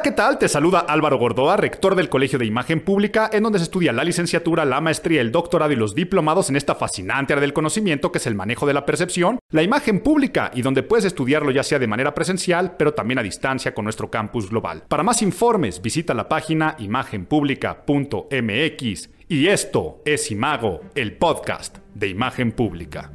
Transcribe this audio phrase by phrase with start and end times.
[0.00, 0.38] Hola, ¿qué tal?
[0.38, 4.02] Te saluda Álvaro Gordoa, rector del Colegio de Imagen Pública, en donde se estudia la
[4.02, 8.16] licenciatura, la maestría, el doctorado y los diplomados en esta fascinante área del conocimiento que
[8.16, 11.78] es el manejo de la percepción, la imagen pública, y donde puedes estudiarlo ya sea
[11.78, 14.84] de manera presencial, pero también a distancia con nuestro campus global.
[14.88, 19.10] Para más informes, visita la página imagenpublica.mx.
[19.28, 23.12] Y esto es Imago, el podcast de Imagen Pública.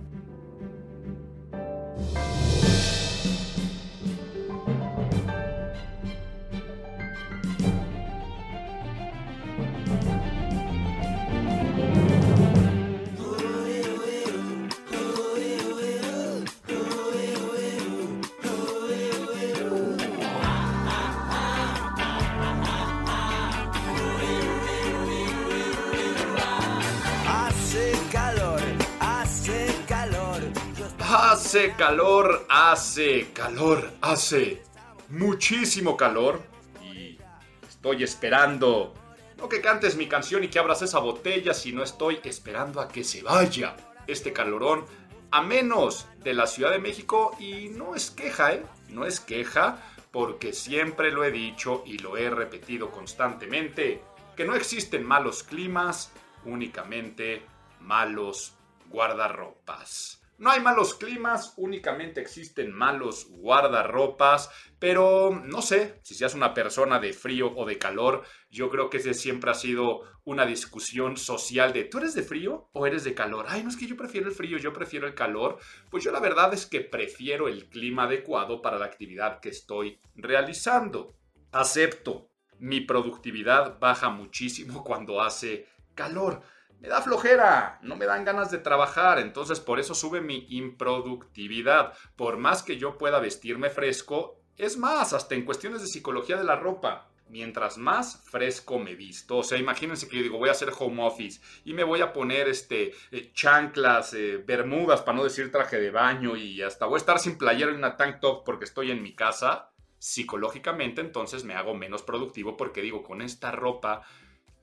[31.17, 34.61] Hace calor, hace calor, hace
[35.07, 36.43] muchísimo calor.
[36.83, 37.17] Y
[37.65, 38.93] estoy esperando,
[39.37, 43.05] no que cantes mi canción y que abras esa botella, sino estoy esperando a que
[43.05, 44.83] se vaya este calorón
[45.31, 47.33] a menos de la Ciudad de México.
[47.39, 48.65] Y no es queja, ¿eh?
[48.89, 54.03] No es queja, porque siempre lo he dicho y lo he repetido constantemente,
[54.35, 56.11] que no existen malos climas,
[56.43, 57.41] únicamente
[57.79, 58.53] malos
[58.89, 60.14] guardarropas.
[60.37, 66.99] No hay malos climas, únicamente existen malos guardarropas, pero no sé si seas una persona
[66.99, 71.71] de frío o de calor, yo creo que ese siempre ha sido una discusión social
[71.71, 73.45] de ¿tú eres de frío o eres de calor?
[73.47, 75.57] Ay, no es que yo prefiero el frío, yo prefiero el calor.
[75.89, 79.99] Pues yo la verdad es que prefiero el clima adecuado para la actividad que estoy
[80.15, 81.15] realizando.
[81.51, 86.43] Acepto, mi productividad baja muchísimo cuando hace calor
[86.79, 91.93] me da flojera, no me dan ganas de trabajar, entonces por eso sube mi improductividad.
[92.15, 96.43] Por más que yo pueda vestirme fresco, es más, hasta en cuestiones de psicología de
[96.43, 97.09] la ropa.
[97.27, 101.03] Mientras más fresco me visto, o sea, imagínense que yo digo, voy a hacer home
[101.03, 105.79] office y me voy a poner este eh, chanclas, eh, bermudas, para no decir traje
[105.79, 108.91] de baño y hasta voy a estar sin playera y una tank top porque estoy
[108.91, 109.71] en mi casa.
[109.97, 114.03] Psicológicamente, entonces me hago menos productivo porque digo, con esta ropa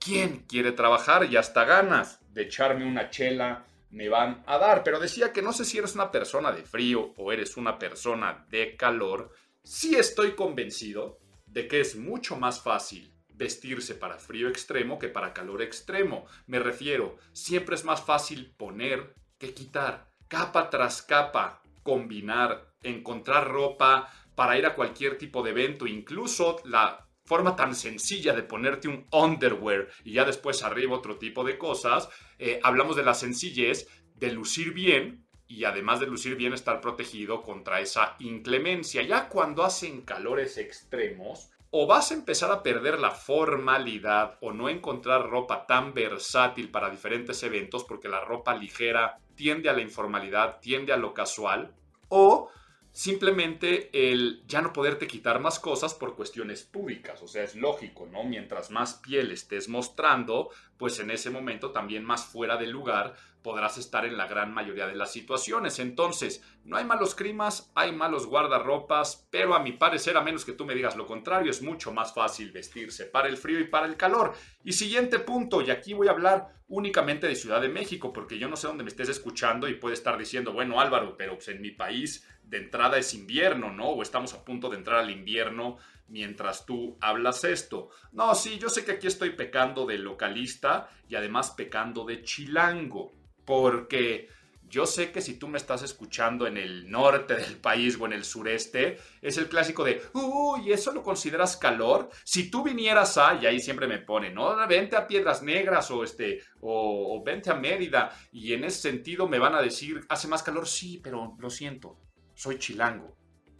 [0.03, 4.83] ¿Quién quiere trabajar y hasta ganas de echarme una chela me van a dar?
[4.83, 8.45] Pero decía que no sé si eres una persona de frío o eres una persona
[8.49, 9.31] de calor.
[9.63, 15.33] Sí estoy convencido de que es mucho más fácil vestirse para frío extremo que para
[15.33, 16.25] calor extremo.
[16.47, 24.11] Me refiero, siempre es más fácil poner que quitar, capa tras capa, combinar, encontrar ropa
[24.35, 29.07] para ir a cualquier tipo de evento, incluso la forma tan sencilla de ponerte un
[29.11, 34.31] underwear y ya después arriba otro tipo de cosas, eh, hablamos de la sencillez de
[34.31, 39.01] lucir bien y además de lucir bien estar protegido contra esa inclemencia.
[39.03, 44.69] Ya cuando hacen calores extremos, o vas a empezar a perder la formalidad o no
[44.69, 50.59] encontrar ropa tan versátil para diferentes eventos porque la ropa ligera tiende a la informalidad,
[50.59, 51.73] tiende a lo casual,
[52.09, 52.51] o
[52.93, 57.21] simplemente el ya no poderte quitar más cosas por cuestiones públicas.
[57.21, 58.23] O sea, es lógico, ¿no?
[58.23, 63.77] Mientras más piel estés mostrando, pues en ese momento también más fuera del lugar podrás
[63.77, 65.77] estar en la gran mayoría de las situaciones.
[65.79, 70.53] Entonces, no hay malos climas, hay malos guardarropas, pero a mi parecer, a menos que
[70.53, 73.85] tú me digas lo contrario, es mucho más fácil vestirse para el frío y para
[73.85, 74.33] el calor.
[74.63, 78.47] Y siguiente punto, y aquí voy a hablar únicamente de Ciudad de México, porque yo
[78.47, 81.61] no sé dónde me estés escuchando y puede estar diciendo, bueno Álvaro, pero pues en
[81.61, 83.89] mi país de entrada es invierno, ¿no?
[83.89, 85.77] O estamos a punto de entrar al invierno
[86.07, 87.89] mientras tú hablas esto.
[88.11, 93.11] No, sí, yo sé que aquí estoy pecando de localista y además pecando de chilango,
[93.45, 94.29] porque
[94.73, 98.13] yo sé que si tú me estás escuchando en el norte del país o en
[98.13, 102.09] el sureste, es el clásico de, uy, ¿eso lo consideras calor?
[102.23, 106.03] Si tú vinieras a, y ahí siempre me pone, no, vente a Piedras Negras o,
[106.03, 110.41] este, o vente a Mérida, y en ese sentido me van a decir, hace más
[110.41, 111.99] calor, sí, pero lo siento,
[112.33, 113.15] soy chilango.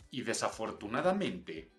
[0.10, 1.72] Y desafortunadamente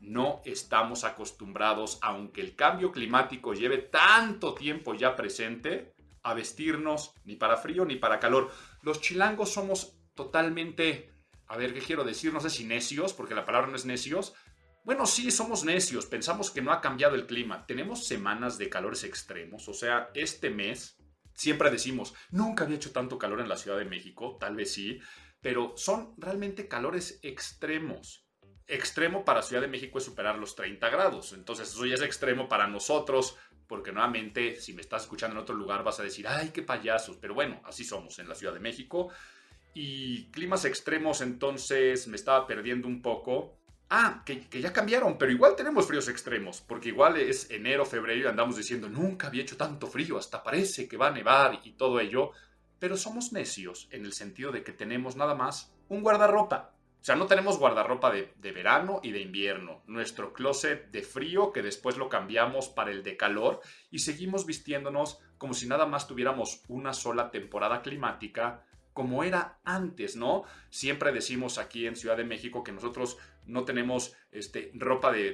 [0.00, 7.36] no estamos acostumbrados, aunque el cambio climático lleve tanto tiempo ya presente, a vestirnos ni
[7.36, 8.50] para frío ni para calor.
[8.82, 11.12] Los chilangos somos totalmente,
[11.46, 12.32] a ver, ¿qué quiero decir?
[12.32, 14.34] No sé si necios, porque la palabra no es necios.
[14.84, 17.66] Bueno, sí, somos necios, pensamos que no ha cambiado el clima.
[17.66, 20.96] Tenemos semanas de calores extremos, o sea, este mes
[21.34, 25.00] siempre decimos, nunca había hecho tanto calor en la Ciudad de México, tal vez sí,
[25.40, 28.26] pero son realmente calores extremos.
[28.66, 32.48] Extremo para Ciudad de México es superar los 30 grados, entonces eso ya es extremo
[32.48, 33.36] para nosotros,
[33.70, 37.16] porque nuevamente si me estás escuchando en otro lugar vas a decir, ay, qué payasos,
[37.18, 39.10] pero bueno, así somos en la Ciudad de México.
[39.74, 43.60] Y climas extremos entonces me estaba perdiendo un poco.
[43.90, 48.26] ah, que, ya cambiaron, pero igual tenemos fríos extremos, porque igual es enero, febrero y
[48.26, 52.00] andamos diciendo, nunca había hecho tanto frío, hasta parece que va a nevar y todo
[52.00, 52.32] ello,
[52.80, 56.74] pero somos necios en el sentido de que tenemos nada más un guardarropa.
[57.00, 59.82] O sea, no tenemos guardarropa de, de, verano y de invierno.
[59.86, 63.60] Nuestro closet de frío que después lo cambiamos para el de calor
[63.90, 70.16] y seguimos vistiéndonos como si nada más tuviéramos una sola temporada climática como era antes,
[70.16, 70.44] ¿no?
[70.68, 73.16] Siempre decimos aquí en Ciudad de México que nosotros
[73.46, 75.32] no tenemos este, ropa de,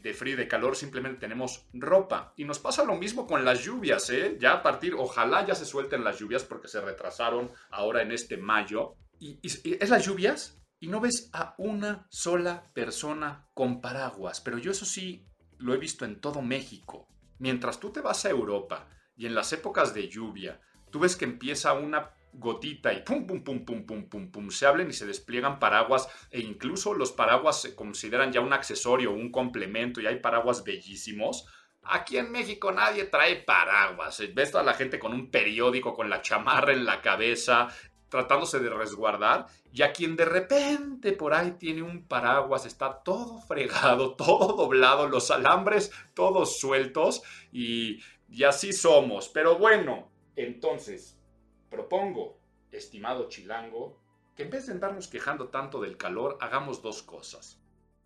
[0.00, 2.32] de, frío y de calor, simplemente tenemos ropa.
[2.36, 4.36] Y nos pasa lo mismo con las lluvias, ¿eh?
[4.38, 8.36] Ya a partir, ojalá ya se suelten las lluvias porque se retrasaron ahora en este
[8.36, 8.94] mayo.
[9.18, 14.40] y, y es las lluvias y no ves a una sola persona con paraguas.
[14.40, 15.26] Pero yo eso sí
[15.58, 17.06] lo he visto en todo México.
[17.38, 20.60] Mientras tú te vas a Europa y en las épocas de lluvia,
[20.90, 24.66] tú ves que empieza una gotita y pum, pum, pum, pum, pum, pum, pum, se
[24.66, 29.30] hablen y se despliegan paraguas e incluso los paraguas se consideran ya un accesorio, un
[29.30, 31.46] complemento y hay paraguas bellísimos.
[31.82, 34.22] Aquí en México nadie trae paraguas.
[34.34, 37.68] Ves a la gente con un periódico, con la chamarra en la cabeza,
[38.10, 43.38] tratándose de resguardar, y a quien de repente por ahí tiene un paraguas, está todo
[43.38, 47.22] fregado, todo doblado, los alambres todos sueltos,
[47.52, 49.28] y, y así somos.
[49.28, 51.18] Pero bueno, entonces,
[51.70, 52.38] propongo,
[52.72, 53.98] estimado chilango,
[54.36, 57.59] que en vez de andarnos quejando tanto del calor, hagamos dos cosas.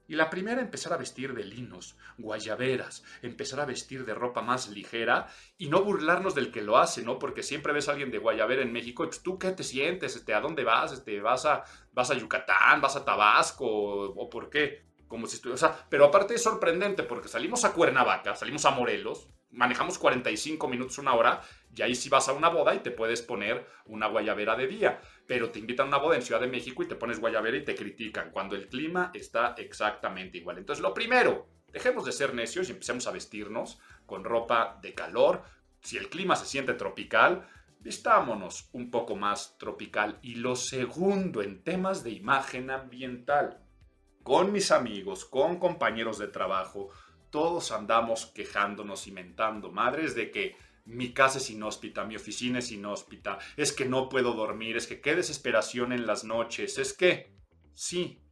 [0.07, 4.69] Y la primera, empezar a vestir de linos, guayaberas, empezar a vestir de ropa más
[4.69, 7.19] ligera y no burlarnos del que lo hace, ¿no?
[7.19, 10.15] Porque siempre ves a alguien de guayabera en México, pues, ¿tú qué te sientes?
[10.17, 10.93] Este, ¿A dónde vas?
[10.93, 12.83] Este, ¿vas, a, ¿Vas a Yucatán?
[12.83, 13.67] ¿Vas a Tabasco?
[13.67, 14.85] ¿O por qué?
[15.09, 19.99] Como si sea, pero aparte es sorprendente porque salimos a Cuernavaca, salimos a Morelos, manejamos
[19.99, 21.41] 45 minutos, una hora,
[21.77, 25.01] y ahí sí vas a una boda y te puedes poner una guayabera de día.
[25.27, 27.65] Pero te invitan a una boda en Ciudad de México y te pones guayabera y
[27.65, 30.59] te critican cuando el clima está exactamente igual.
[30.59, 35.43] Entonces, lo primero, dejemos de ser necios y empecemos a vestirnos con ropa de calor.
[35.81, 37.49] Si el clima se siente tropical,
[37.81, 40.19] vistámonos un poco más tropical.
[40.23, 43.61] Y lo segundo, en temas de imagen ambiental,
[44.23, 46.89] con mis amigos, con compañeros de trabajo,
[47.31, 52.71] todos andamos quejándonos y mentando madres de que mi casa es inhóspita, mi oficina es
[52.71, 57.35] inhóspita, es que no puedo dormir, es que qué desesperación en las noches, es que
[57.75, 58.23] sí,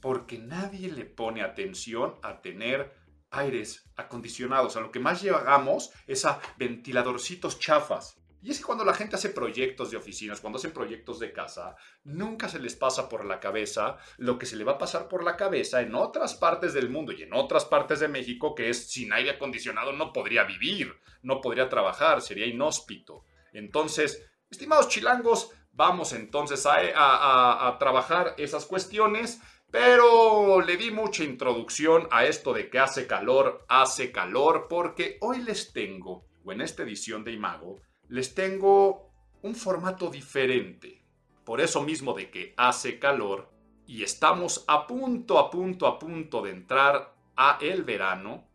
[0.00, 2.94] porque nadie le pone atención a tener
[3.30, 4.76] aires acondicionados.
[4.76, 8.19] A lo que más llegamos es a ventiladorcitos chafas.
[8.42, 11.76] Y es que cuando la gente hace proyectos de oficinas, cuando hacen proyectos de casa,
[12.04, 15.22] nunca se les pasa por la cabeza lo que se le va a pasar por
[15.22, 18.90] la cabeza en otras partes del mundo y en otras partes de México, que es
[18.90, 23.24] sin aire acondicionado no podría vivir, no podría trabajar, sería inhóspito.
[23.52, 29.40] Entonces, estimados chilangos, vamos entonces a, a trabajar esas cuestiones.
[29.70, 35.42] Pero le di mucha introducción a esto de que hace calor, hace calor, porque hoy
[35.42, 39.12] les tengo, o en esta edición de Imago, les tengo
[39.42, 41.00] un formato diferente.
[41.44, 43.48] Por eso mismo de que hace calor
[43.86, 48.46] y estamos a punto, a punto, a punto de entrar a el verano.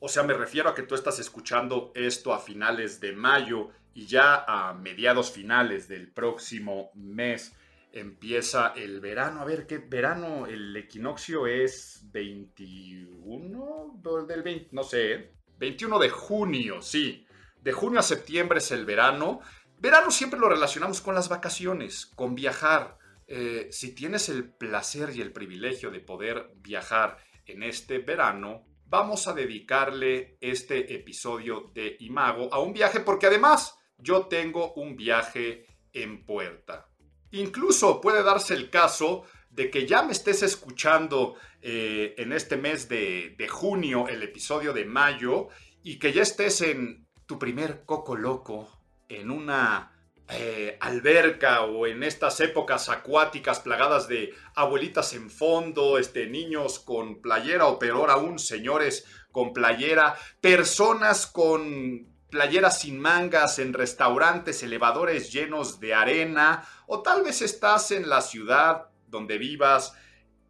[0.00, 4.06] O sea, me refiero a que tú estás escuchando esto a finales de mayo y
[4.06, 7.54] ya a mediados finales del próximo mes
[7.92, 9.40] empieza el verano.
[9.40, 10.46] A ver, ¿qué verano?
[10.46, 17.25] El equinoccio es 21 del 20, no sé, 21 de junio, sí.
[17.66, 19.40] De junio a septiembre es el verano.
[19.80, 22.96] Verano siempre lo relacionamos con las vacaciones, con viajar.
[23.26, 29.26] Eh, si tienes el placer y el privilegio de poder viajar en este verano, vamos
[29.26, 35.66] a dedicarle este episodio de Imago a un viaje porque además yo tengo un viaje
[35.92, 36.88] en puerta.
[37.32, 42.88] Incluso puede darse el caso de que ya me estés escuchando eh, en este mes
[42.88, 45.48] de, de junio el episodio de mayo
[45.82, 48.68] y que ya estés en tu primer coco loco
[49.08, 49.92] en una
[50.28, 57.20] eh, alberca o en estas épocas acuáticas plagadas de abuelitas en fondo, este, niños con
[57.20, 65.32] playera o peor aún, señores con playera, personas con playeras sin mangas en restaurantes, elevadores
[65.32, 69.94] llenos de arena, o tal vez estás en la ciudad donde vivas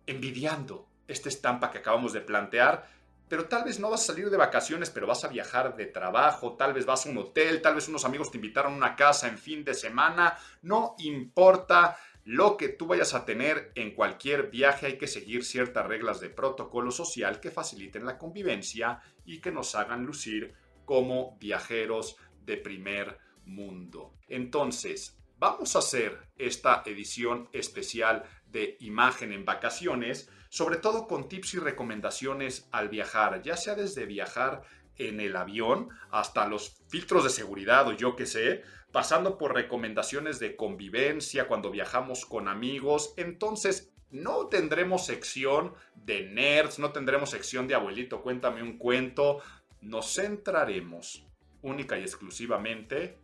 [0.07, 2.89] envidiando esta estampa que acabamos de plantear,
[3.29, 6.57] pero tal vez no vas a salir de vacaciones, pero vas a viajar de trabajo,
[6.57, 9.29] tal vez vas a un hotel, tal vez unos amigos te invitaron a una casa
[9.29, 14.87] en fin de semana, no importa lo que tú vayas a tener en cualquier viaje,
[14.87, 19.75] hay que seguir ciertas reglas de protocolo social que faciliten la convivencia y que nos
[19.77, 20.55] hagan lucir
[20.85, 24.15] como viajeros de primer mundo.
[24.29, 31.55] Entonces, vamos a hacer esta edición especial de imagen en vacaciones, sobre todo con tips
[31.55, 34.63] y recomendaciones al viajar, ya sea desde viajar
[34.97, 38.63] en el avión hasta los filtros de seguridad o yo qué sé,
[38.93, 43.13] pasando por recomendaciones de convivencia cuando viajamos con amigos.
[43.17, 49.41] Entonces, no tendremos sección de nerds, no tendremos sección de abuelito, cuéntame un cuento.
[49.83, 51.27] Nos centraremos
[51.63, 53.19] única y exclusivamente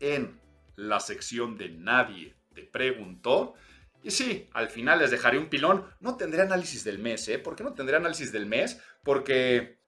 [0.00, 0.40] en
[0.76, 3.54] la sección de nadie te preguntó.
[4.04, 5.86] Y sí, al final les dejaré un pilón.
[6.00, 7.38] No tendré análisis del mes, ¿eh?
[7.38, 8.78] ¿Por qué no tendré análisis del mes?
[9.02, 9.78] Porque,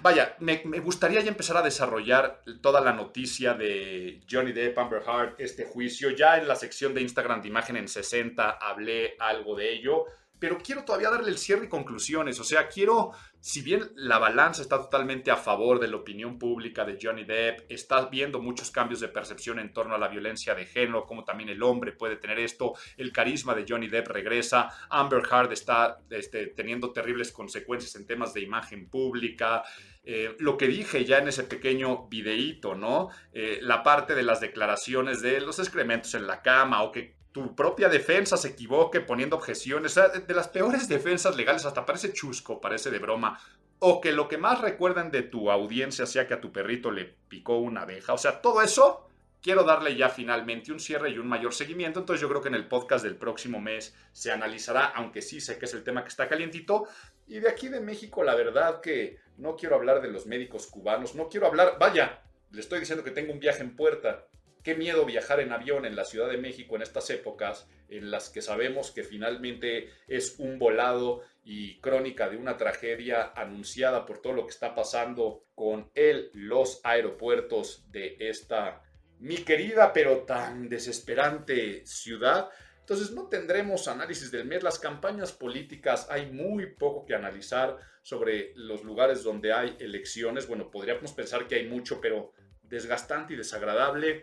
[0.00, 5.02] vaya, me, me, gustaría ya empezar a desarrollar toda la noticia de Johnny Depp, Amber
[5.06, 6.08] Heard, este juicio.
[6.08, 10.06] Ya en la sección de Instagram de imagen en 60 hablé algo de ello
[10.40, 12.40] pero quiero todavía darle el cierre y conclusiones.
[12.40, 16.84] O sea, quiero, si bien la balanza está totalmente a favor de la opinión pública
[16.84, 20.64] de Johnny Depp, está viendo muchos cambios de percepción en torno a la violencia de
[20.64, 25.22] género, como también el hombre puede tener esto, el carisma de Johnny Depp regresa, Amber
[25.30, 29.62] Heard está este, teniendo terribles consecuencias en temas de imagen pública.
[30.02, 33.10] Eh, lo que dije ya en ese pequeño videíto, ¿no?
[33.34, 37.54] Eh, la parte de las declaraciones de los excrementos en la cama o que tu
[37.54, 42.12] propia defensa se equivoque poniendo objeciones, o sea, de las peores defensas legales, hasta parece
[42.12, 43.40] chusco, parece de broma,
[43.78, 47.04] o que lo que más recuerdan de tu audiencia sea que a tu perrito le
[47.28, 49.06] picó una abeja, o sea, todo eso
[49.42, 52.56] quiero darle ya finalmente un cierre y un mayor seguimiento, entonces yo creo que en
[52.56, 56.08] el podcast del próximo mes se analizará, aunque sí sé que es el tema que
[56.08, 56.88] está calientito,
[57.26, 61.14] y de aquí de México la verdad que no quiero hablar de los médicos cubanos,
[61.14, 64.26] no quiero hablar, vaya, le estoy diciendo que tengo un viaje en puerta,
[64.62, 68.28] Qué miedo viajar en avión en la Ciudad de México en estas épocas en las
[68.28, 74.34] que sabemos que finalmente es un volado y crónica de una tragedia anunciada por todo
[74.34, 78.82] lo que está pasando con él, los aeropuertos de esta
[79.20, 82.48] mi querida pero tan desesperante ciudad.
[82.80, 84.62] Entonces no tendremos análisis del mes.
[84.62, 90.48] Las campañas políticas hay muy poco que analizar sobre los lugares donde hay elecciones.
[90.48, 94.22] Bueno, podríamos pensar que hay mucho, pero desgastante y desagradable.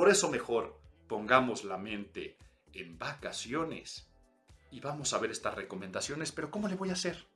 [0.00, 2.38] Por eso mejor pongamos la mente
[2.72, 4.10] en vacaciones
[4.70, 7.26] y vamos a ver estas recomendaciones, pero ¿cómo le voy a hacer?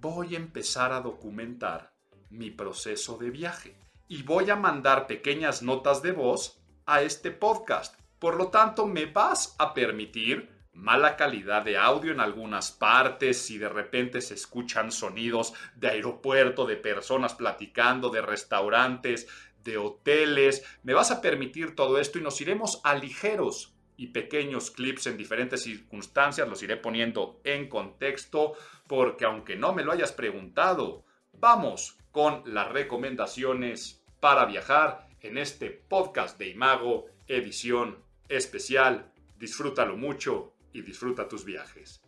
[0.00, 1.94] Voy a empezar a documentar
[2.28, 3.76] mi proceso de viaje
[4.08, 7.94] y voy a mandar pequeñas notas de voz a este podcast.
[8.18, 13.58] Por lo tanto, me vas a permitir mala calidad de audio en algunas partes, si
[13.58, 19.28] de repente se escuchan sonidos de aeropuerto, de personas platicando, de restaurantes,
[19.64, 20.64] de hoteles.
[20.82, 25.16] Me vas a permitir todo esto y nos iremos a ligeros y pequeños clips en
[25.16, 26.48] diferentes circunstancias.
[26.48, 28.54] Los iré poniendo en contexto
[28.86, 35.70] porque aunque no me lo hayas preguntado, vamos con las recomendaciones para viajar en este
[35.70, 39.12] podcast de Imago, edición especial.
[39.38, 42.02] Disfrútalo mucho y disfruta tus viajes.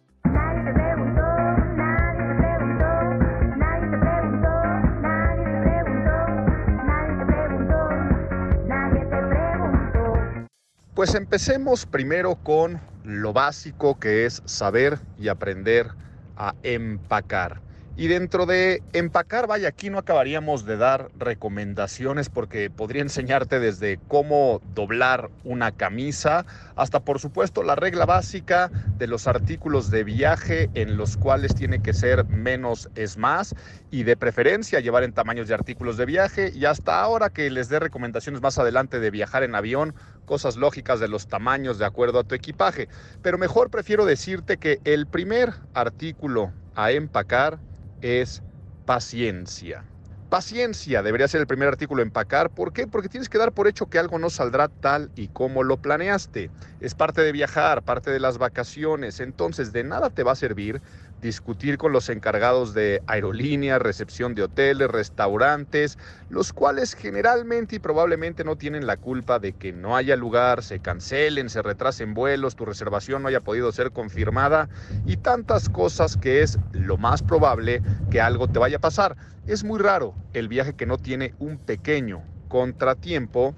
[11.04, 15.88] Pues empecemos primero con lo básico que es saber y aprender
[16.34, 17.60] a empacar.
[17.96, 24.00] Y dentro de empacar, vaya, aquí no acabaríamos de dar recomendaciones porque podría enseñarte desde
[24.08, 26.44] cómo doblar una camisa
[26.74, 28.68] hasta, por supuesto, la regla básica
[28.98, 33.54] de los artículos de viaje en los cuales tiene que ser menos es más
[33.92, 37.68] y de preferencia llevar en tamaños de artículos de viaje y hasta ahora que les
[37.68, 42.18] dé recomendaciones más adelante de viajar en avión, cosas lógicas de los tamaños de acuerdo
[42.18, 42.88] a tu equipaje.
[43.22, 47.60] Pero mejor prefiero decirte que el primer artículo a empacar
[48.00, 48.42] es
[48.84, 49.84] paciencia.
[50.28, 52.50] Paciencia debería ser el primer artículo a empacar.
[52.50, 52.88] ¿Por qué?
[52.88, 56.50] Porque tienes que dar por hecho que algo no saldrá tal y como lo planeaste.
[56.80, 59.20] Es parte de viajar, parte de las vacaciones.
[59.20, 60.82] Entonces, de nada te va a servir
[61.24, 68.44] discutir con los encargados de aerolíneas, recepción de hoteles, restaurantes, los cuales generalmente y probablemente
[68.44, 72.66] no tienen la culpa de que no haya lugar, se cancelen, se retrasen vuelos, tu
[72.66, 74.68] reservación no haya podido ser confirmada
[75.06, 79.16] y tantas cosas que es lo más probable que algo te vaya a pasar.
[79.46, 83.54] Es muy raro el viaje que no tiene un pequeño contratiempo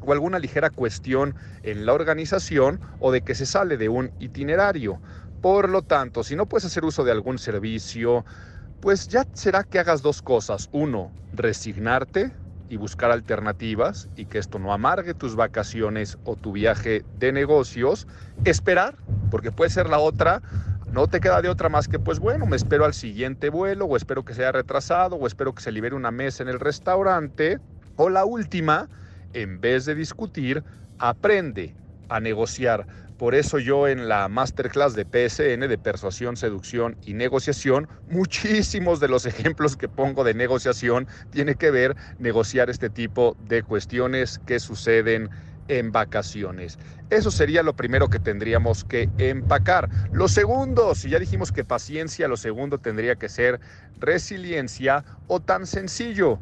[0.00, 5.00] o alguna ligera cuestión en la organización o de que se sale de un itinerario.
[5.40, 8.24] Por lo tanto, si no puedes hacer uso de algún servicio,
[8.80, 10.68] pues ya será que hagas dos cosas.
[10.72, 12.32] Uno, resignarte
[12.68, 18.06] y buscar alternativas y que esto no amargue tus vacaciones o tu viaje de negocios.
[18.44, 18.96] Esperar,
[19.30, 20.42] porque puede ser la otra.
[20.92, 23.96] No te queda de otra más que, pues bueno, me espero al siguiente vuelo o
[23.96, 27.58] espero que sea retrasado o espero que se libere una mesa en el restaurante.
[27.96, 28.88] O la última,
[29.32, 30.64] en vez de discutir,
[30.98, 31.74] aprende
[32.08, 32.86] a negociar.
[33.20, 39.08] Por eso yo en la masterclass de PSN, de persuasión, seducción y negociación, muchísimos de
[39.08, 44.58] los ejemplos que pongo de negociación tiene que ver negociar este tipo de cuestiones que
[44.58, 45.28] suceden
[45.68, 46.78] en vacaciones.
[47.10, 49.90] Eso sería lo primero que tendríamos que empacar.
[50.12, 53.60] Lo segundo, si ya dijimos que paciencia, lo segundo tendría que ser
[53.98, 56.40] resiliencia o tan sencillo,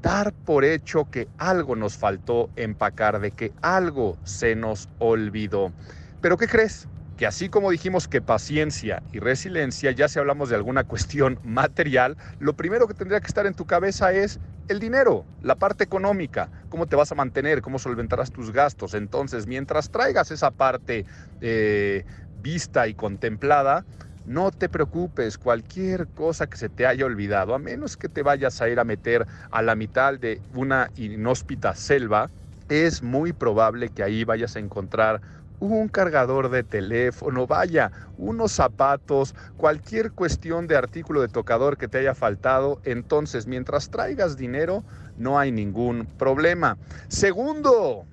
[0.00, 5.72] dar por hecho que algo nos faltó empacar, de que algo se nos olvidó.
[6.20, 6.88] Pero ¿qué crees?
[7.16, 12.16] Que así como dijimos que paciencia y resiliencia, ya si hablamos de alguna cuestión material,
[12.38, 16.52] lo primero que tendría que estar en tu cabeza es el dinero, la parte económica,
[16.68, 18.94] cómo te vas a mantener, cómo solventarás tus gastos.
[18.94, 21.06] Entonces, mientras traigas esa parte
[21.40, 23.86] eh, vista y contemplada,
[24.22, 28.60] no te preocupes, cualquier cosa que se te haya olvidado, a menos que te vayas
[28.60, 32.30] a ir a meter a la mitad de una inhóspita selva,
[32.68, 35.20] es muy probable que ahí vayas a encontrar
[35.60, 41.98] un cargador de teléfono, vaya, unos zapatos, cualquier cuestión de artículo de tocador que te
[41.98, 44.82] haya faltado, entonces mientras traigas dinero
[45.18, 46.78] no hay ningún problema.
[47.08, 48.06] Segundo,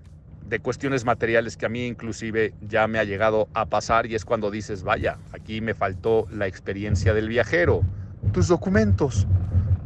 [0.48, 4.26] de cuestiones materiales que a mí inclusive ya me ha llegado a pasar y es
[4.26, 7.82] cuando dices, vaya, aquí me faltó la experiencia del viajero,
[8.34, 9.28] tus documentos.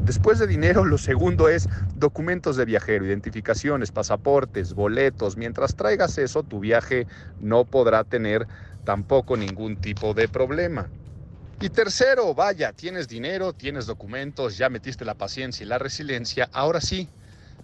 [0.04, 5.38] Después de dinero, lo segundo es documentos de viajero, identificaciones, pasaportes, boletos.
[5.38, 8.48] Mientras traigas eso, tu viaje no podrá tener
[8.84, 10.92] tampoco ningún tipo de problema.
[11.60, 16.82] Y tercero, vaya, tienes dinero, tienes documentos, ya metiste la paciencia y la resiliencia, ahora
[16.82, 17.12] sí,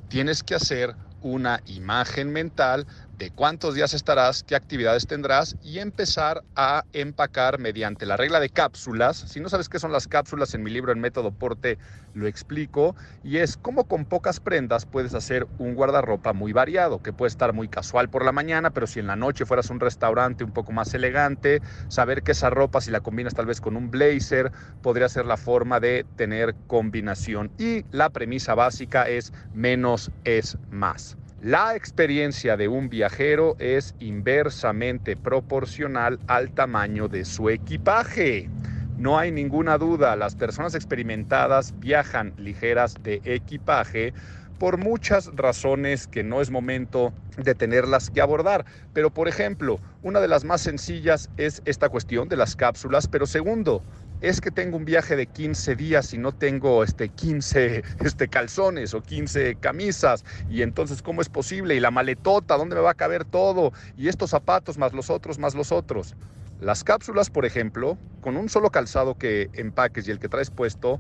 [0.08, 6.44] tienes que hacer una imagen mental de cuántos días estarás, qué actividades tendrás y empezar
[6.56, 9.18] a empacar mediante la regla de cápsulas.
[9.18, 11.80] Si no sabes qué son las cápsulas, en mi libro El método Porte
[12.14, 17.12] lo explico y es cómo con pocas prendas puedes hacer un guardarropa muy variado, que
[17.12, 19.80] puede estar muy casual por la mañana, pero si en la noche fueras a un
[19.80, 23.76] restaurante un poco más elegante, saber que esa ropa si la combinas tal vez con
[23.76, 27.52] un blazer, podría ser la forma de tener combinación.
[27.58, 31.18] Y la premisa básica es menos es más.
[31.42, 38.50] La experiencia de un viajero es inversamente proporcional al tamaño de su equipaje.
[38.98, 44.16] No hay ninguna duda, las personas experimentadas viajan ligeras de equipaje
[44.58, 48.66] por muchas razones que no es momento de tenerlas que abordar.
[48.94, 53.28] Pero por ejemplo, una de las más sencillas es esta cuestión de las cápsulas, pero
[53.28, 53.84] segundo,
[54.22, 58.94] es que tengo un viaje de 15 días y no tengo este 15 este, calzones
[58.94, 60.26] o 15 camisas.
[60.50, 61.76] Y entonces, ¿cómo es posible?
[61.76, 63.72] Y la maletota, ¿dónde me va a caber todo?
[63.96, 66.16] Y estos zapatos más los otros, más los otros.
[66.60, 71.00] Las cápsulas, por ejemplo, con un solo calzado que empaques y el que traes puesto,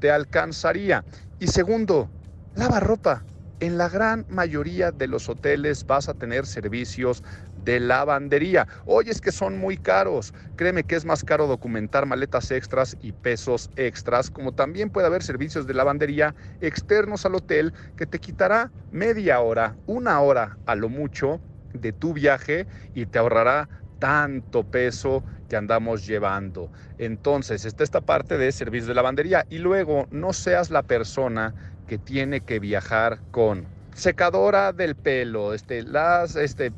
[0.00, 1.04] te alcanzaría.
[1.40, 2.10] Y segundo,
[2.54, 3.24] lava ropa.
[3.60, 7.22] En la gran mayoría de los hoteles vas a tener servicios
[7.64, 8.68] de lavandería.
[8.84, 10.32] Oye, es que son muy caros.
[10.56, 15.22] Créeme que es más caro documentar maletas extras y pesos extras, como también puede haber
[15.22, 20.88] servicios de lavandería externos al hotel que te quitará media hora, una hora a lo
[20.88, 21.40] mucho
[21.72, 26.70] de tu viaje y te ahorrará tanto peso que andamos llevando.
[26.98, 31.54] Entonces, está esta parte de servicios de lavandería y luego no seas la persona
[31.86, 36.72] que tiene que viajar con secadora del pelo, este, las, este,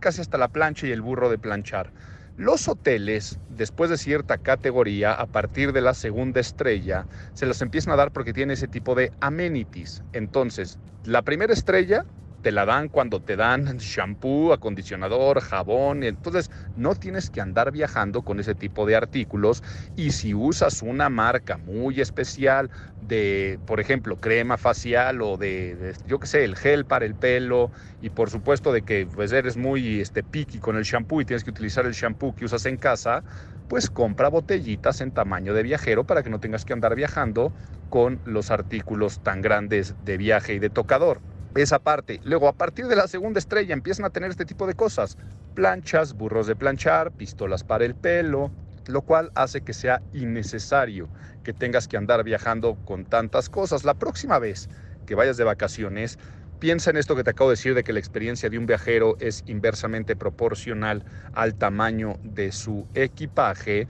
[0.00, 1.92] casi hasta la plancha y el burro de planchar.
[2.36, 7.94] Los hoteles, después de cierta categoría, a partir de la segunda estrella, se los empiezan
[7.94, 10.02] a dar porque tiene ese tipo de amenities.
[10.12, 12.04] Entonces, la primera estrella
[12.46, 16.04] te la dan cuando te dan shampoo, acondicionador, jabón.
[16.04, 19.62] Entonces no tienes que andar viajando con ese tipo de artículos.
[19.96, 26.20] Y si usas una marca muy especial de, por ejemplo, crema facial o de, yo
[26.20, 30.00] qué sé, el gel para el pelo y por supuesto de que pues, eres muy
[30.00, 33.24] este, picky con el shampoo y tienes que utilizar el shampoo que usas en casa,
[33.66, 37.52] pues compra botellitas en tamaño de viajero para que no tengas que andar viajando
[37.88, 41.22] con los artículos tan grandes de viaje y de tocador
[41.62, 42.20] esa parte.
[42.24, 45.16] Luego, a partir de la segunda estrella empiezan a tener este tipo de cosas.
[45.54, 48.50] Planchas, burros de planchar, pistolas para el pelo,
[48.86, 51.08] lo cual hace que sea innecesario
[51.42, 53.84] que tengas que andar viajando con tantas cosas.
[53.84, 54.68] La próxima vez
[55.06, 56.18] que vayas de vacaciones,
[56.58, 59.16] piensa en esto que te acabo de decir de que la experiencia de un viajero
[59.20, 63.88] es inversamente proporcional al tamaño de su equipaje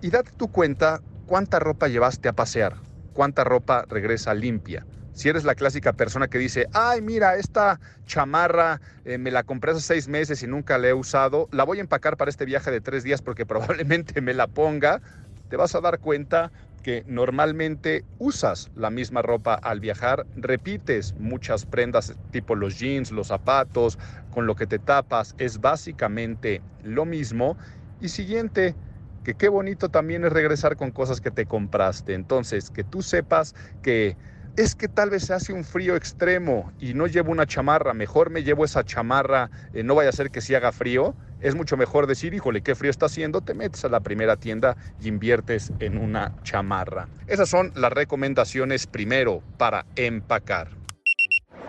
[0.00, 2.76] y date tu cuenta cuánta ropa llevaste a pasear,
[3.12, 4.86] cuánta ropa regresa limpia
[5.18, 9.72] si eres la clásica persona que dice, ay, mira, esta chamarra eh, me la compré
[9.72, 12.70] hace seis meses y nunca la he usado, la voy a empacar para este viaje
[12.70, 15.02] de tres días porque probablemente me la ponga,
[15.48, 16.52] te vas a dar cuenta
[16.84, 23.26] que normalmente usas la misma ropa al viajar, repites muchas prendas tipo los jeans, los
[23.26, 23.98] zapatos,
[24.30, 27.58] con lo que te tapas, es básicamente lo mismo.
[27.98, 28.76] Y siguiente,
[29.24, 32.14] que qué bonito también es regresar con cosas que te compraste.
[32.14, 34.16] Entonces, que tú sepas que
[34.58, 38.28] es que tal vez se hace un frío extremo y no llevo una chamarra, mejor
[38.30, 41.14] me llevo esa chamarra, eh, no vaya a ser que si haga frío.
[41.40, 44.76] Es mucho mejor decir, híjole, qué frío está haciendo, te metes a la primera tienda
[45.00, 47.06] y inviertes en una chamarra.
[47.28, 50.70] Esas son las recomendaciones primero para empacar.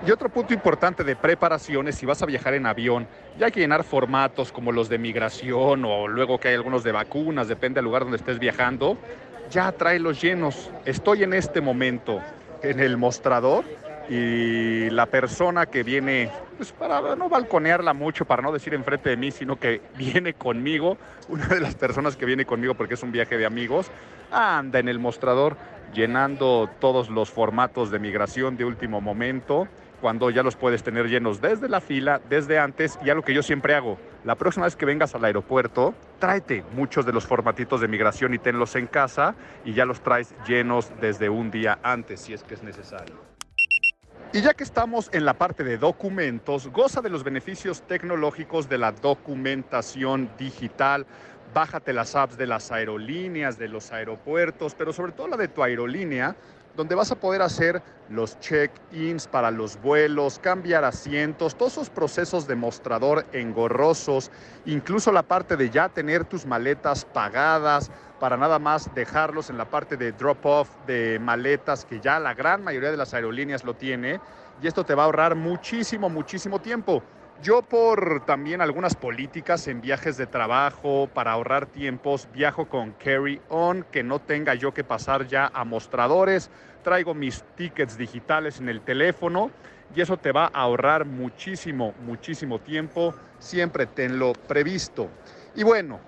[0.03, 3.51] Y otro punto importante de preparación es si vas a viajar en avión, ya hay
[3.51, 7.77] que llenar formatos como los de migración o luego que hay algunos de vacunas, depende
[7.77, 8.97] del lugar donde estés viajando,
[9.51, 10.71] ya trae los llenos.
[10.85, 12.19] Estoy en este momento
[12.61, 13.63] en el mostrador
[14.09, 19.17] y la persona que viene, pues para no balconearla mucho, para no decir enfrente de
[19.17, 23.11] mí, sino que viene conmigo, una de las personas que viene conmigo porque es un
[23.11, 23.91] viaje de amigos,
[24.31, 25.57] anda en el mostrador
[25.93, 29.67] llenando todos los formatos de migración de último momento,
[30.01, 33.43] cuando ya los puedes tener llenos desde la fila, desde antes, y algo que yo
[33.43, 37.87] siempre hago, la próxima vez que vengas al aeropuerto, tráete muchos de los formatitos de
[37.87, 39.35] migración y tenlos en casa
[39.65, 43.15] y ya los traes llenos desde un día antes, si es que es necesario.
[44.31, 48.77] Y ya que estamos en la parte de documentos, goza de los beneficios tecnológicos de
[48.77, 51.07] la documentación digital.
[51.51, 55.63] Bájate las apps de las aerolíneas, de los aeropuertos, pero sobre todo la de tu
[55.63, 56.35] aerolínea
[56.75, 62.47] donde vas a poder hacer los check-ins para los vuelos, cambiar asientos, todos esos procesos
[62.47, 64.31] de mostrador engorrosos,
[64.65, 69.65] incluso la parte de ya tener tus maletas pagadas para nada más dejarlos en la
[69.65, 74.19] parte de drop-off de maletas que ya la gran mayoría de las aerolíneas lo tiene
[74.61, 77.01] y esto te va a ahorrar muchísimo, muchísimo tiempo.
[77.41, 83.39] Yo por también algunas políticas en viajes de trabajo, para ahorrar tiempos, viajo con Carry
[83.47, 86.49] On, que no tenga yo que pasar ya a mostradores,
[86.83, 89.51] traigo mis tickets digitales en el teléfono
[89.95, 95.09] y eso te va a ahorrar muchísimo, muchísimo tiempo, siempre tenlo previsto.
[95.55, 96.01] Y bueno,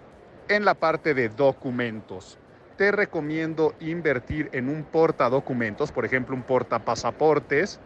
[0.50, 2.38] en la parte de documentos,
[2.76, 7.80] te recomiendo invertir en un porta documentos, por ejemplo un porta pasaportes,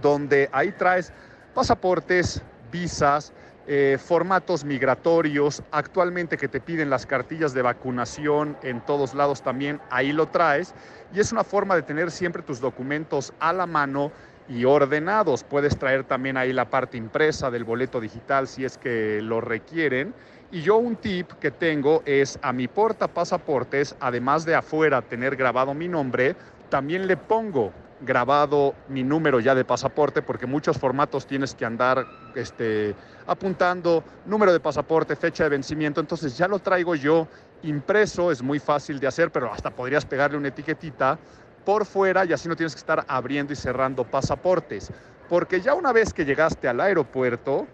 [0.00, 1.12] donde ahí traes
[1.54, 2.40] pasaportes,
[2.74, 3.32] visas,
[3.68, 9.80] eh, formatos migratorios, actualmente que te piden las cartillas de vacunación en todos lados también,
[9.90, 10.74] ahí lo traes.
[11.14, 14.10] Y es una forma de tener siempre tus documentos a la mano
[14.48, 15.44] y ordenados.
[15.44, 20.12] Puedes traer también ahí la parte impresa del boleto digital si es que lo requieren.
[20.50, 25.36] Y yo un tip que tengo es a mi porta pasaportes, además de afuera tener
[25.36, 26.34] grabado mi nombre,
[26.70, 27.72] también le pongo
[28.04, 32.94] grabado mi número ya de pasaporte, porque muchos formatos tienes que andar este,
[33.26, 37.28] apuntando número de pasaporte, fecha de vencimiento, entonces ya lo traigo yo
[37.62, 41.18] impreso, es muy fácil de hacer, pero hasta podrías pegarle una etiquetita
[41.64, 44.92] por fuera y así no tienes que estar abriendo y cerrando pasaportes,
[45.28, 47.66] porque ya una vez que llegaste al aeropuerto,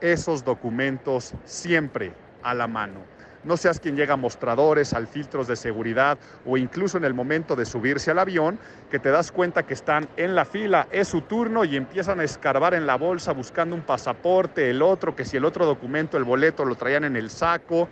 [0.00, 3.11] esos documentos siempre a la mano
[3.44, 7.56] no seas quien llega a mostradores, al filtros de seguridad o incluso en el momento
[7.56, 8.58] de subirse al avión,
[8.90, 12.24] que te das cuenta que están en la fila, es su turno y empiezan a
[12.24, 16.24] escarbar en la bolsa buscando un pasaporte, el otro, que si el otro documento, el
[16.24, 17.88] boleto lo traían en el saco,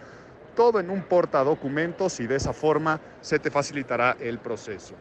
[0.54, 4.94] todo en un portadocumentos y de esa forma se te facilitará el proceso.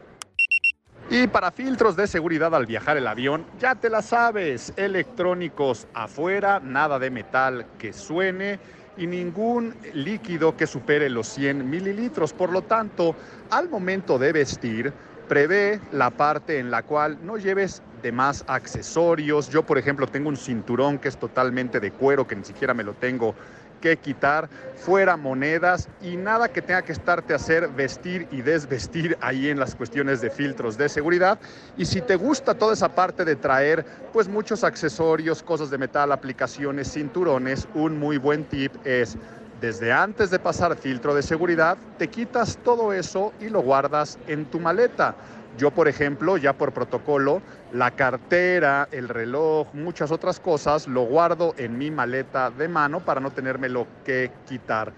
[1.12, 6.60] Y para filtros de seguridad al viajar el avión, ya te la sabes, electrónicos afuera,
[6.60, 8.60] nada de metal que suene
[8.96, 12.32] y ningún líquido que supere los 100 mililitros.
[12.32, 13.14] Por lo tanto,
[13.50, 14.92] al momento de vestir,
[15.28, 19.48] prevé la parte en la cual no lleves demás accesorios.
[19.48, 22.82] Yo, por ejemplo, tengo un cinturón que es totalmente de cuero, que ni siquiera me
[22.82, 23.34] lo tengo
[23.80, 29.16] que quitar, fuera monedas y nada que tenga que estarte a hacer vestir y desvestir
[29.20, 31.38] ahí en las cuestiones de filtros de seguridad.
[31.76, 36.12] Y si te gusta toda esa parte de traer pues muchos accesorios, cosas de metal,
[36.12, 39.16] aplicaciones, cinturones, un muy buen tip es
[39.60, 44.46] desde antes de pasar filtro de seguridad, te quitas todo eso y lo guardas en
[44.46, 45.14] tu maleta.
[45.60, 47.42] Yo, por ejemplo, ya por protocolo,
[47.74, 53.20] la cartera, el reloj, muchas otras cosas, lo guardo en mi maleta de mano para
[53.20, 54.90] no tenérmelo que quitar.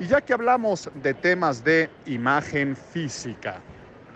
[0.00, 3.60] Y ya que hablamos de temas de imagen física,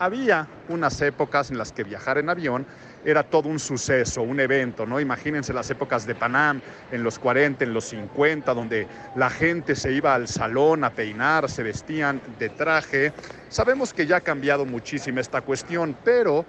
[0.00, 2.66] había unas épocas en las que viajar en avión
[3.04, 5.00] era todo un suceso, un evento, ¿no?
[5.00, 8.86] Imagínense las épocas de Panam en los 40, en los 50, donde
[9.16, 13.12] la gente se iba al salón a peinar, se vestían de traje.
[13.48, 16.44] Sabemos que ya ha cambiado muchísimo esta cuestión, pero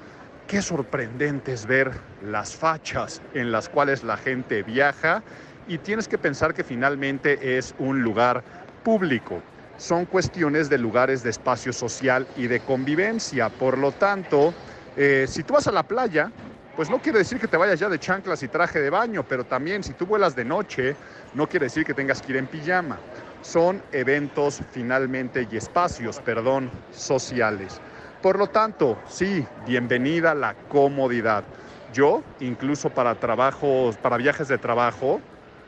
[0.48, 1.92] qué sorprendente es ver
[2.22, 5.24] las fachas en las cuales la gente viaja
[5.68, 8.44] y tienes que pensar que finalmente es un lugar
[8.84, 9.42] público.
[9.78, 13.50] son cuestiones de lugares de espacio social y de convivencia.
[13.50, 14.54] Por lo tanto,
[14.96, 16.32] eh, si tú vas a la playa,
[16.76, 19.44] pues no quiere decir que te vayas ya de chanclas y traje de baño, pero
[19.46, 20.96] también si tú vuelas de noche,
[21.34, 23.00] no quiere decir que tengas que ir en pijama.
[23.42, 27.80] Son eventos finalmente y espacios, perdón, sociales.
[28.22, 31.46] Por lo tanto, sí, bienvenida la comodidad.
[31.94, 35.22] Yo, incluso para trabajos, para viajes de trabajo,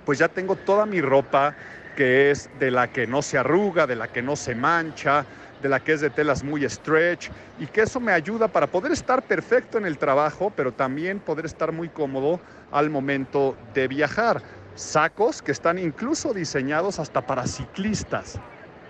[0.06, 1.54] pues ya tengo toda mi ropa
[1.96, 5.26] que es de la que no se arruga, de la que no se mancha,
[5.62, 8.92] de la que es de telas muy stretch y que eso me ayuda para poder
[8.92, 12.40] estar perfecto en el trabajo, pero también poder estar muy cómodo
[12.72, 14.42] al momento de viajar.
[14.76, 18.40] Sacos que están incluso diseñados hasta para ciclistas,